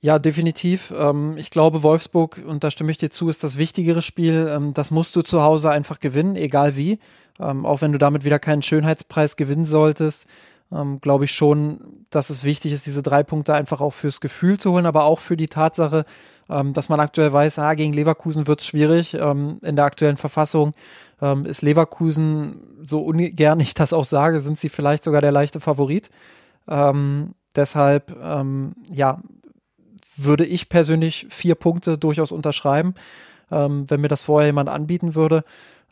[0.00, 0.94] Ja, definitiv.
[0.96, 4.48] Ähm, ich glaube, Wolfsburg, und da stimme ich dir zu, ist das wichtigere Spiel.
[4.50, 6.98] Ähm, das musst du zu Hause einfach gewinnen, egal wie.
[7.38, 10.26] Ähm, auch wenn du damit wieder keinen Schönheitspreis gewinnen solltest,
[10.72, 14.58] ähm, glaube ich schon, dass es wichtig ist, diese drei Punkte einfach auch fürs Gefühl
[14.58, 16.04] zu holen, aber auch für die Tatsache,
[16.48, 19.14] ähm, dass man aktuell weiß, ah, gegen Leverkusen wird es schwierig.
[19.14, 20.72] Ähm, in der aktuellen Verfassung
[21.46, 26.10] ist Leverkusen, so ungern ich das auch sage, sind sie vielleicht sogar der leichte Favorit.
[27.56, 28.16] deshalb,
[28.92, 29.20] ja,
[30.18, 32.94] würde ich persönlich vier Punkte durchaus unterschreiben,
[33.50, 35.42] ähm, wenn mir das vorher jemand anbieten würde.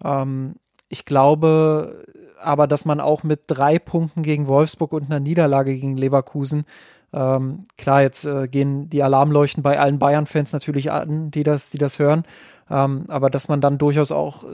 [0.05, 0.57] Ähm,
[0.89, 2.05] ich glaube
[2.41, 6.65] aber, dass man auch mit drei Punkten gegen Wolfsburg und einer Niederlage gegen Leverkusen,
[7.13, 11.79] ähm, klar, jetzt äh, gehen die Alarmleuchten bei allen Bayern-Fans natürlich an, die das, die
[11.79, 12.25] das hören,
[12.71, 14.45] ähm, aber dass man dann durchaus auch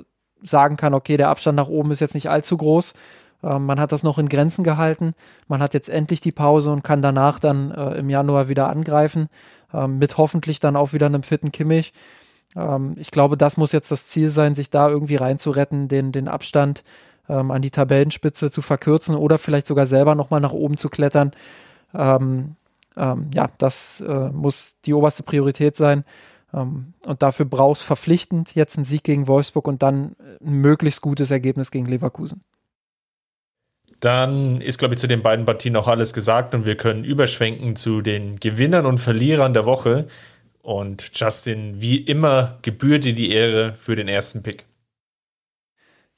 [0.43, 2.95] sagen kann, okay, der Abstand nach oben ist jetzt nicht allzu groß.
[3.43, 5.13] Ähm, man hat das noch in Grenzen gehalten.
[5.49, 9.29] Man hat jetzt endlich die Pause und kann danach dann äh, im Januar wieder angreifen
[9.73, 11.93] ähm, mit hoffentlich dann auch wieder einem fitten Kimmich.
[12.57, 16.29] Ähm, ich glaube, das muss jetzt das Ziel sein, sich da irgendwie reinzuretten, den, den
[16.29, 16.85] Abstand
[17.29, 21.33] ähm, an die Tabellenspitze zu verkürzen oder vielleicht sogar selber nochmal nach oben zu klettern.
[21.95, 22.57] Ähm,
[22.97, 26.05] ähm, ja, das äh, muss die oberste Priorität sein.
[26.53, 31.31] Ähm, und dafür brauchst verpflichtend jetzt einen Sieg gegen Wolfsburg und dann ein möglichst gutes
[31.31, 32.41] Ergebnis gegen Leverkusen.
[34.01, 37.77] Dann ist, glaube ich, zu den beiden Partien auch alles gesagt und wir können überschwenken
[37.77, 40.09] zu den Gewinnern und Verlierern der Woche.
[40.63, 44.65] Und Justin, wie immer, gebührt dir die Ehre für den ersten Pick.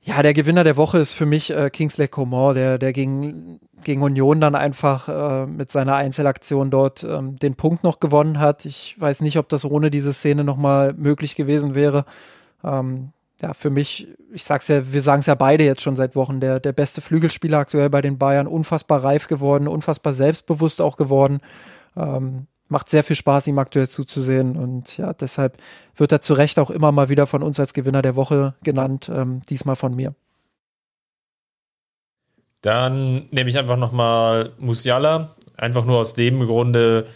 [0.06, 4.02] Ja, der Gewinner der Woche ist für mich äh, Kingsley Coman, der, der gegen, gegen
[4.02, 8.66] Union dann einfach äh, mit seiner Einzelaktion dort ähm, den Punkt noch gewonnen hat.
[8.66, 12.04] Ich weiß nicht, ob das ohne diese Szene nochmal möglich gewesen wäre.
[12.62, 16.14] Ähm, ja, für mich, ich sag's ja, wir sagen es ja beide jetzt schon seit
[16.16, 20.98] Wochen, der, der beste Flügelspieler aktuell bei den Bayern, unfassbar reif geworden, unfassbar selbstbewusst auch
[20.98, 21.38] geworden.
[21.96, 24.56] Ähm, macht sehr viel Spaß, ihm aktuell zuzusehen.
[24.56, 25.58] Und ja, deshalb
[25.96, 29.10] wird er zu Recht auch immer mal wieder von uns als Gewinner der Woche genannt,
[29.12, 30.14] ähm, diesmal von mir.
[32.62, 35.34] Dann nehme ich einfach nochmal Musiala.
[35.56, 37.06] Einfach nur aus dem Grunde,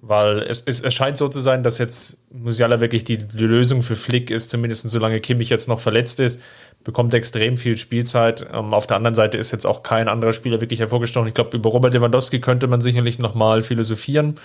[0.00, 3.96] weil es, es, es, scheint so zu sein, dass jetzt Musiala wirklich die, Lösung für
[3.96, 6.40] Flick ist, zumindest solange Kimmich jetzt noch verletzt ist,
[6.84, 8.46] bekommt extrem viel Spielzeit.
[8.52, 11.28] Ähm, auf der anderen Seite ist jetzt auch kein anderer Spieler wirklich hervorgestochen.
[11.28, 14.36] Ich glaube, über Robert Lewandowski könnte man sicherlich nochmal philosophieren.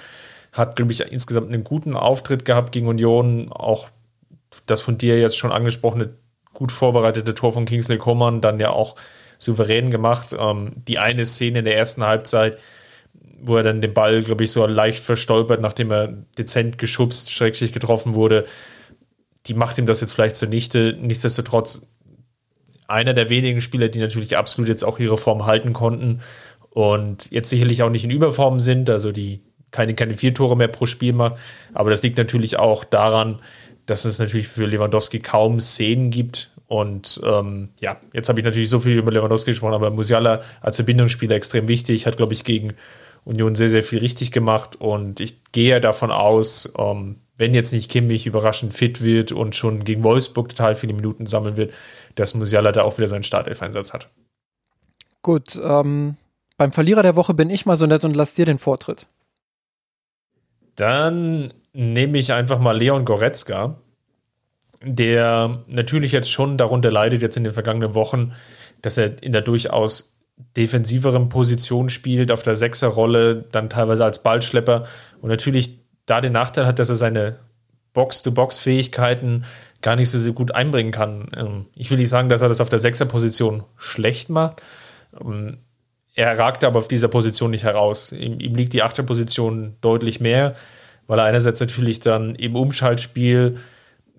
[0.57, 3.51] Hat, glaube ich, insgesamt einen guten Auftritt gehabt gegen Union.
[3.51, 3.89] Auch
[4.65, 6.15] das von dir jetzt schon angesprochene,
[6.53, 8.95] gut vorbereitete Tor von Kingsley Coman dann ja auch
[9.37, 10.35] souverän gemacht.
[10.37, 12.57] Ähm, die eine Szene in der ersten Halbzeit,
[13.39, 17.71] wo er dann den Ball, glaube ich, so leicht verstolpert, nachdem er dezent geschubst, schrecklich
[17.71, 18.45] getroffen wurde,
[19.45, 20.97] die macht ihm das jetzt vielleicht zunichte.
[20.99, 21.87] Nichtsdestotrotz
[22.87, 26.21] einer der wenigen Spieler, die natürlich absolut jetzt auch ihre Form halten konnten
[26.69, 29.41] und jetzt sicherlich auch nicht in Überform sind, also die
[29.71, 31.35] keine, keine vier Tore mehr pro Spiel macht.
[31.73, 33.39] Aber das liegt natürlich auch daran,
[33.85, 36.51] dass es natürlich für Lewandowski kaum Szenen gibt.
[36.67, 40.75] Und ähm, ja, jetzt habe ich natürlich so viel über Lewandowski gesprochen, aber Musiala als
[40.75, 42.73] Verbindungsspieler extrem wichtig, hat, glaube ich, gegen
[43.23, 44.75] Union sehr, sehr viel richtig gemacht.
[44.79, 49.83] Und ich gehe davon aus, ähm, wenn jetzt nicht Kimmich überraschend fit wird und schon
[49.83, 51.73] gegen Wolfsburg total viele Minuten sammeln wird,
[52.15, 54.09] dass Musiala da auch wieder seinen Startelf-Einsatz hat.
[55.21, 56.15] Gut, ähm,
[56.57, 59.07] beim Verlierer der Woche bin ich mal so nett und lass dir den Vortritt.
[60.77, 63.75] Dann nehme ich einfach mal Leon Goretzka,
[64.81, 68.33] der natürlich jetzt schon darunter leidet, jetzt in den vergangenen Wochen,
[68.81, 70.17] dass er in der durchaus
[70.55, 74.85] defensiveren Position spielt, auf der Sechserrolle, dann teilweise als Ballschlepper
[75.19, 77.39] und natürlich da den Nachteil hat, dass er seine
[77.93, 79.45] Box-to-Box-Fähigkeiten
[79.81, 81.31] gar nicht so, so gut einbringen kann.
[81.35, 84.61] Ähm, ich will nicht sagen, dass er das auf der Sechser-Position schlecht macht.
[86.17, 88.11] Er ragt aber auf dieser Position nicht heraus.
[88.11, 90.55] Ihm, ihm liegt die Achterposition deutlich mehr
[91.07, 93.57] weil er einerseits natürlich dann im Umschaltspiel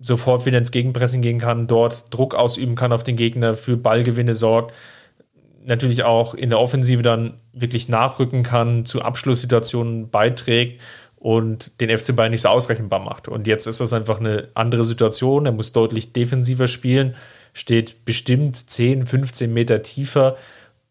[0.00, 4.34] sofort wieder ins Gegenpressing gehen kann, dort Druck ausüben kann auf den Gegner, für Ballgewinne
[4.34, 4.74] sorgt,
[5.64, 10.80] natürlich auch in der Offensive dann wirklich nachrücken kann, zu Abschlusssituationen beiträgt
[11.16, 13.28] und den FC Bayern nicht so ausrechenbar macht.
[13.28, 15.46] Und jetzt ist das einfach eine andere Situation.
[15.46, 17.16] Er muss deutlich defensiver spielen,
[17.52, 20.36] steht bestimmt 10, 15 Meter tiefer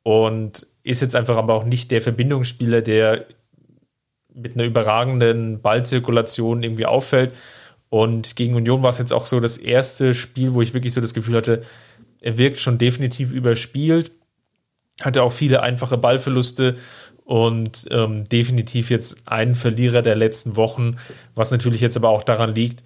[0.03, 3.25] und ist jetzt einfach aber auch nicht der Verbindungsspieler, der
[4.33, 7.33] mit einer überragenden Ballzirkulation irgendwie auffällt.
[7.89, 11.01] Und gegen Union war es jetzt auch so das erste Spiel, wo ich wirklich so
[11.01, 11.63] das Gefühl hatte,
[12.21, 14.11] er wirkt schon definitiv überspielt,
[15.01, 16.75] hatte auch viele einfache Ballverluste
[17.23, 20.97] und ähm, definitiv jetzt ein Verlierer der letzten Wochen,
[21.35, 22.83] was natürlich jetzt aber auch daran liegt,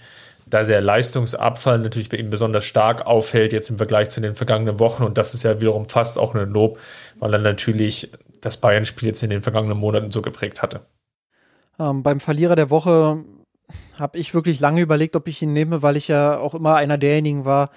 [0.47, 4.80] dass der Leistungsabfall natürlich bei ihm besonders stark auffällt, jetzt im Vergleich zu den vergangenen
[4.80, 5.04] Wochen.
[5.04, 6.78] Und das ist ja wiederum fast auch ein Lob,
[7.22, 8.11] weil er natürlich
[8.41, 10.82] das Bayern-Spiel jetzt in den vergangenen Monaten so geprägt hatte.
[11.80, 13.24] Ähm, beim Verlierer der Woche
[13.97, 16.97] habe ich wirklich lange überlegt, ob ich ihn nehme, weil ich ja auch immer einer
[16.97, 17.69] derjenigen war,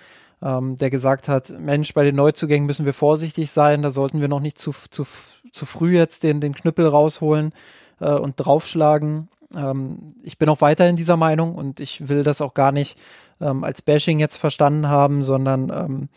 [0.42, 4.28] ähm, der gesagt hat, Mensch, bei den Neuzugängen müssen wir vorsichtig sein, da sollten wir
[4.28, 5.06] noch nicht zu, zu,
[5.52, 7.52] zu früh jetzt den, den Knüppel rausholen
[8.00, 9.28] äh, und draufschlagen.
[9.54, 12.98] Ähm, ich bin auch weiterhin dieser Meinung und ich will das auch gar nicht
[13.42, 16.08] ähm, als Bashing jetzt verstanden haben, sondern ähm,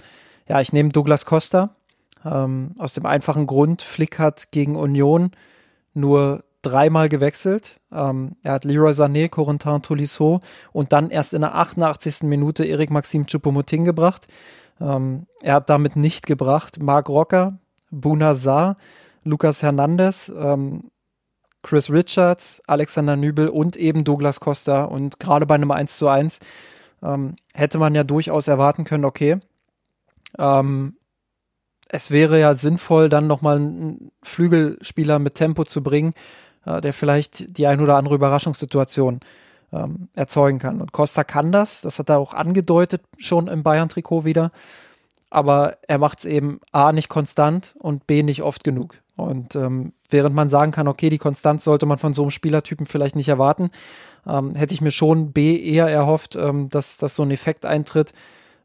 [0.47, 1.75] ja, ich nehme Douglas Costa
[2.31, 5.31] ähm, aus dem einfachen Grund, Flick hat gegen Union
[5.93, 7.79] nur dreimal gewechselt.
[7.91, 10.39] Ähm, er hat Leroy Sané, Corentin Tolisso
[10.71, 12.23] und dann erst in der 88.
[12.23, 14.27] Minute Erik Maxim Choupo-Moting gebracht.
[14.79, 17.57] Ähm, er hat damit nicht gebracht Marc Rocker,
[17.89, 18.77] Buna Saar,
[19.23, 20.91] Lucas Hernandez, ähm,
[21.63, 24.83] Chris Richards, Alexander Nübel und eben Douglas Costa.
[24.85, 26.39] Und gerade bei einem 1 zu 1
[27.03, 29.39] ähm, hätte man ja durchaus erwarten können, okay,
[30.37, 30.96] ähm,
[31.89, 36.13] es wäre ja sinnvoll, dann nochmal einen Flügelspieler mit Tempo zu bringen,
[36.65, 39.19] äh, der vielleicht die ein oder andere Überraschungssituation
[39.71, 40.81] ähm, erzeugen kann.
[40.81, 44.51] Und Costa kann das, das hat er auch angedeutet schon im Bayern-Trikot wieder.
[45.29, 49.01] Aber er macht es eben A nicht konstant und B nicht oft genug.
[49.17, 52.85] Und ähm, während man sagen kann, okay, die Konstanz sollte man von so einem Spielertypen
[52.85, 53.69] vielleicht nicht erwarten,
[54.25, 58.13] ähm, hätte ich mir schon B eher erhofft, ähm, dass, dass so ein Effekt eintritt,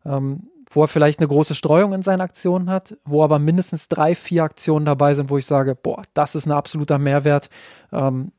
[0.05, 4.15] ähm, wo er vielleicht eine große Streuung in seinen Aktionen hat, wo aber mindestens drei,
[4.15, 7.51] vier Aktionen dabei sind, wo ich sage, boah, das ist ein absoluter Mehrwert.
[7.93, 8.33] Ähm,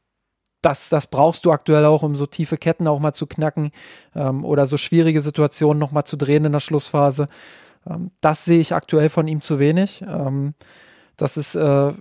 [0.62, 3.72] das, das brauchst du aktuell auch, um so tiefe Ketten auch mal zu knacken
[4.16, 7.28] ähm, oder so schwierige Situationen noch mal zu drehen in der Schlussphase.
[7.88, 10.04] Ähm, das sehe ich aktuell von ihm zu wenig.
[10.08, 10.56] Ähm,
[11.18, 11.94] das ist äh,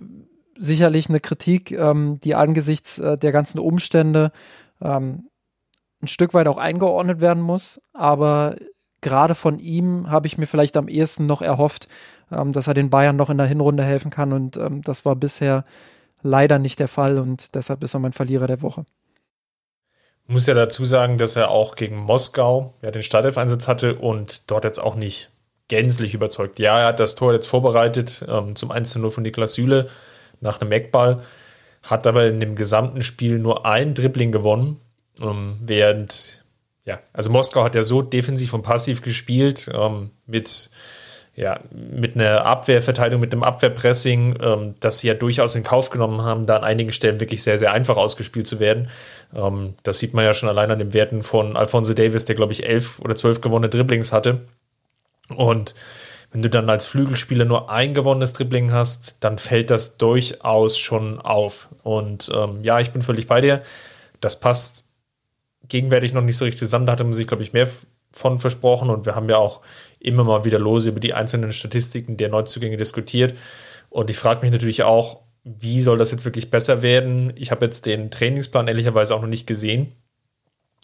[0.57, 4.31] sicherlich eine Kritik, ähm, die angesichts äh, der ganzen Umstände
[4.81, 5.29] ähm,
[6.01, 7.81] ein Stück weit auch eingeordnet werden muss.
[7.93, 8.55] Aber
[9.03, 11.87] gerade von ihm habe ich mir vielleicht am ehesten noch erhofft,
[12.31, 14.33] ähm, dass er den Bayern noch in der Hinrunde helfen kann.
[14.33, 15.63] Und ähm, das war bisher
[16.23, 18.85] leider nicht der Fall und deshalb ist er mein Verlierer der Woche.
[20.25, 24.49] Ich muss ja dazu sagen, dass er auch gegen Moskau ja, den Startelf-Einsatz hatte und
[24.49, 25.29] dort jetzt auch nicht
[25.67, 26.59] gänzlich überzeugt.
[26.59, 29.89] Ja, er hat das Tor jetzt vorbereitet ähm, zum 1-0 von Niklas Süle
[30.39, 31.23] nach einem Eckball,
[31.81, 34.79] hat aber in dem gesamten Spiel nur ein Dribbling gewonnen,
[35.21, 36.42] ähm, während,
[36.85, 40.69] ja, also Moskau hat ja so defensiv und passiv gespielt, ähm, mit,
[41.35, 46.21] ja, mit einer Abwehrverteidigung, mit einem Abwehrpressing, ähm, dass sie ja durchaus in Kauf genommen
[46.21, 48.89] haben, da an einigen Stellen wirklich sehr, sehr einfach ausgespielt zu werden.
[49.33, 52.51] Ähm, das sieht man ja schon allein an den Werten von Alfonso Davis, der, glaube
[52.51, 54.41] ich, elf oder zwölf gewonnene Dribblings hatte.
[55.35, 55.75] Und
[56.33, 61.21] wenn du dann als Flügelspieler nur ein gewonnenes Dribbling hast, dann fällt das durchaus schon
[61.21, 61.69] auf.
[61.83, 63.61] Und ähm, ja, ich bin völlig bei dir.
[64.19, 64.89] Das passt
[65.67, 66.85] gegenwärtig noch nicht so richtig zusammen.
[66.85, 67.67] Da hatte man sich, glaube ich, mehr
[68.11, 68.89] von versprochen.
[68.89, 69.61] Und wir haben ja auch
[69.99, 73.35] immer mal wieder lose über die einzelnen Statistiken der Neuzugänge diskutiert.
[73.89, 77.33] Und ich frage mich natürlich auch, wie soll das jetzt wirklich besser werden?
[77.35, 79.93] Ich habe jetzt den Trainingsplan ehrlicherweise auch noch nicht gesehen,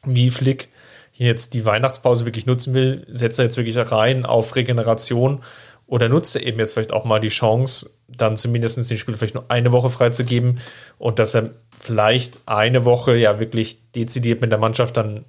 [0.06, 0.70] wie Flick
[1.14, 5.44] jetzt die Weihnachtspause wirklich nutzen will, setzt er jetzt wirklich rein auf Regeneration
[5.90, 9.34] oder nutzt er eben jetzt vielleicht auch mal die Chance, dann zumindest den Spiel vielleicht
[9.34, 10.60] nur eine Woche freizugeben
[11.00, 15.26] und dass er vielleicht eine Woche ja wirklich dezidiert mit der Mannschaft dann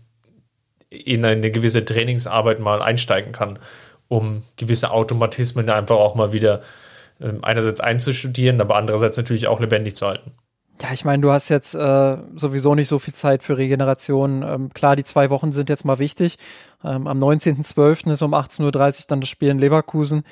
[0.91, 3.59] in eine gewisse Trainingsarbeit mal einsteigen kann,
[4.09, 6.61] um gewisse Automatismen einfach auch mal wieder
[7.21, 10.33] äh, einerseits einzustudieren, aber andererseits natürlich auch lebendig zu halten.
[10.83, 14.43] Ja, ich meine, du hast jetzt äh, sowieso nicht so viel Zeit für Regeneration.
[14.43, 16.39] Ähm, klar, die zwei Wochen sind jetzt mal wichtig.
[16.83, 18.11] Ähm, am 19.12.
[18.11, 20.25] ist um 18.30 Uhr dann das Spiel in Leverkusen.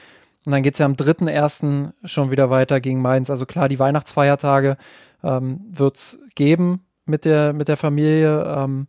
[0.47, 1.93] Und dann geht's ja am 3.1.
[2.05, 3.31] schon wieder weiter gegen Mainz.
[3.31, 4.77] Also klar, die Weihnachtsfeiertage
[5.23, 8.45] ähm, wird's geben mit der, mit der Familie.
[8.45, 8.87] Ähm,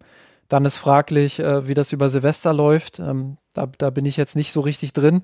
[0.48, 3.00] dann ist fraglich, äh, wie das über Silvester läuft.
[3.00, 5.24] Ähm, da, da bin ich jetzt nicht so richtig drin.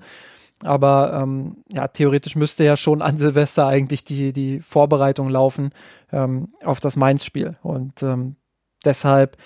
[0.62, 5.70] Aber ähm, ja, theoretisch müsste ja schon an Silvester eigentlich die, die Vorbereitung laufen
[6.12, 7.56] ähm, auf das Mainz-Spiel.
[7.62, 8.36] Und ähm,
[8.84, 9.36] deshalb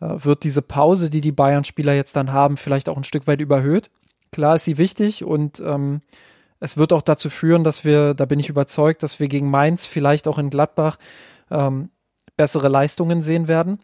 [0.00, 3.40] äh, wird diese Pause, die die Bayern-Spieler jetzt dann haben, vielleicht auch ein Stück weit
[3.40, 3.90] überhöht.
[4.32, 6.02] Klar ist sie wichtig und ähm,
[6.60, 9.86] es wird auch dazu führen, dass wir, da bin ich überzeugt, dass wir gegen Mainz,
[9.86, 10.96] vielleicht auch in Gladbach,
[11.50, 11.90] ähm,
[12.36, 13.78] bessere Leistungen sehen werden.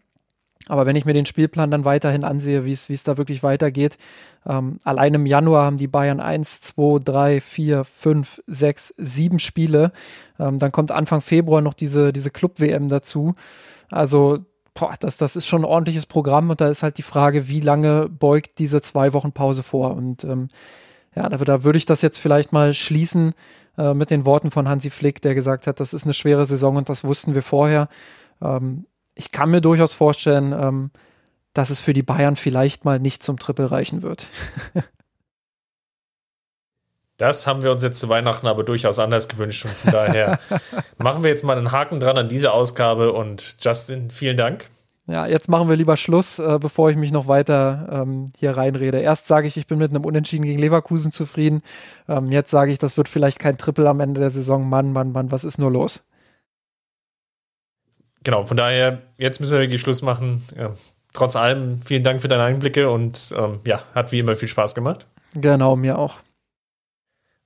[0.69, 3.97] Aber wenn ich mir den Spielplan dann weiterhin ansehe, wie es, da wirklich weitergeht,
[4.45, 9.91] ähm, allein im Januar haben die Bayern 1, 2, 3, 4, 5, 6, 7 Spiele.
[10.39, 13.33] Ähm, dann kommt Anfang Februar noch diese, diese Club-WM dazu.
[13.89, 17.47] Also, boah, das, das ist schon ein ordentliches Programm und da ist halt die Frage,
[17.47, 19.95] wie lange beugt diese zwei Wochen Pause vor?
[19.95, 20.47] Und ähm,
[21.15, 23.33] ja, da, da würde ich das jetzt vielleicht mal schließen
[23.77, 26.75] äh, mit den Worten von Hansi Flick, der gesagt hat, das ist eine schwere Saison
[26.75, 27.87] und das wussten wir vorher.
[28.41, 30.91] Ähm, ich kann mir durchaus vorstellen, ähm,
[31.53, 34.27] dass es für die Bayern vielleicht mal nicht zum Triple reichen wird.
[37.17, 40.39] Das haben wir uns jetzt zu Weihnachten aber durchaus anders gewünscht und von daher
[40.97, 44.69] machen wir jetzt mal einen Haken dran an diese Ausgabe und Justin, vielen Dank.
[45.05, 48.99] Ja, jetzt machen wir lieber Schluss, äh, bevor ich mich noch weiter ähm, hier reinrede.
[48.99, 51.61] Erst sage ich, ich bin mit einem Unentschieden gegen Leverkusen zufrieden.
[52.07, 54.67] Ähm, jetzt sage ich, das wird vielleicht kein Triple am Ende der Saison.
[54.67, 56.03] Mann, Mann, Mann, was ist nur los?
[58.23, 60.43] genau, von daher, jetzt müssen wir wirklich Schluss machen.
[60.57, 60.73] Ja,
[61.13, 64.75] trotz allem, vielen Dank für deine Einblicke und ähm, ja, hat wie immer viel Spaß
[64.75, 65.05] gemacht.
[65.35, 66.15] Genau, mir auch.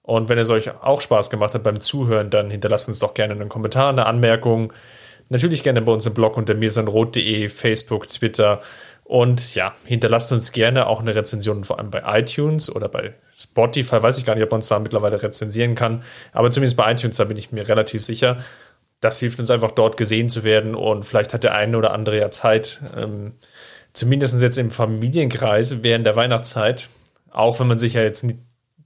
[0.08, 3.34] Und wenn es euch auch Spaß gemacht hat beim Zuhören, dann hinterlasst uns doch gerne
[3.34, 4.72] einen Kommentar, eine Anmerkung.
[5.30, 8.62] Natürlich gerne bei uns im Blog unter mirsanrot.de, Facebook, Twitter.
[9.04, 14.02] Und ja, hinterlasst uns gerne auch eine Rezension, vor allem bei iTunes oder bei Spotify.
[14.02, 16.04] Weiß ich gar nicht, ob man uns da mittlerweile rezensieren kann.
[16.32, 18.38] Aber zumindest bei iTunes, da bin ich mir relativ sicher
[19.00, 22.18] das hilft uns einfach dort gesehen zu werden und vielleicht hat der eine oder andere
[22.18, 23.34] ja Zeit, ähm,
[23.94, 26.90] zumindest jetzt im Familienkreis während der Weihnachtszeit,
[27.32, 28.40] auch wenn man sich ja jetzt nicht,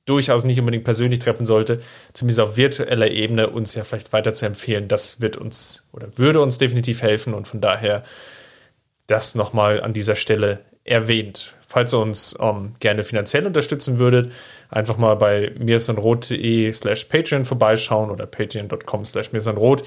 [0.06, 1.82] durchaus nicht unbedingt persönlich treffen sollte,
[2.14, 4.88] zumindest auf virtueller Ebene uns ja vielleicht weiter zu empfehlen.
[4.88, 8.04] Das wird uns oder würde uns definitiv helfen und von daher
[9.08, 11.56] das nochmal an dieser Stelle erwähnt.
[11.68, 14.32] Falls ihr uns ähm, gerne finanziell unterstützen würdet,
[14.70, 19.84] einfach mal bei mirsanrot.de slash Patreon vorbeischauen oder patreon.com slash mirsanrot,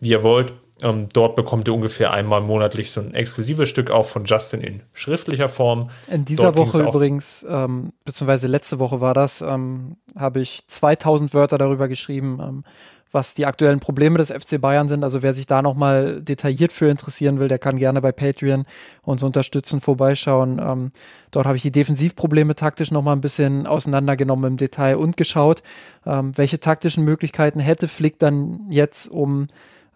[0.00, 0.52] wie ihr wollt.
[0.82, 4.82] Ähm, dort bekommt ihr ungefähr einmal monatlich so ein exklusives Stück auch von Justin in
[4.92, 5.90] schriftlicher Form.
[6.10, 11.34] In dieser dort Woche übrigens, ähm, beziehungsweise letzte Woche war das, ähm, habe ich 2000
[11.34, 12.64] Wörter darüber geschrieben, ähm,
[13.10, 15.02] was die aktuellen Probleme des FC Bayern sind.
[15.02, 18.64] Also wer sich da nochmal detailliert für interessieren will, der kann gerne bei Patreon
[19.02, 20.60] uns unterstützen, vorbeischauen.
[20.62, 20.92] Ähm,
[21.30, 25.62] dort habe ich die Defensivprobleme taktisch nochmal ein bisschen auseinandergenommen im Detail und geschaut,
[26.06, 29.48] ähm, welche taktischen Möglichkeiten hätte Flick dann jetzt, um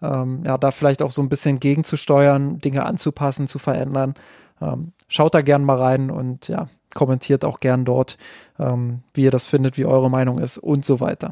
[0.03, 4.13] ähm, ja, da vielleicht auch so ein bisschen gegenzusteuern, Dinge anzupassen, zu verändern.
[4.61, 8.17] Ähm, schaut da gern mal rein und ja, kommentiert auch gern dort,
[8.59, 11.31] ähm, wie ihr das findet, wie eure Meinung ist und so weiter.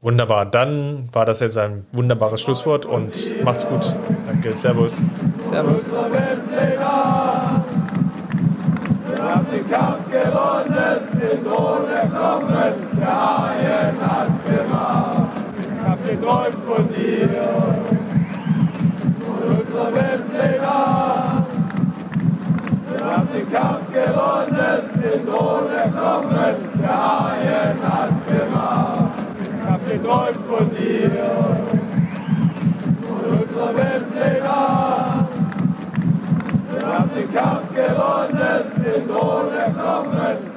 [0.00, 3.96] Wunderbar, dann war das jetzt ein wunderbares Schlusswort und macht's gut.
[4.26, 5.00] Danke, Servus.
[5.48, 5.88] Servus.
[9.34, 12.48] haben den Kampf gewonnen, den Drohnen kommen,
[12.98, 15.03] der Haien hat's gemacht.
[16.14, 17.28] Ich hab geträumt von dir,
[19.20, 20.74] von unserer Weltpläne.
[22.90, 29.12] Wir haben den Kampf gewonnen, den Drohnen kommen, der Haien hat's gemacht.
[29.42, 31.10] Ich hab geträumt von dir,
[33.02, 34.54] von unserer Weltpläne.
[36.70, 40.54] Wir haben den Kampf gewonnen, den Drohnen kommen.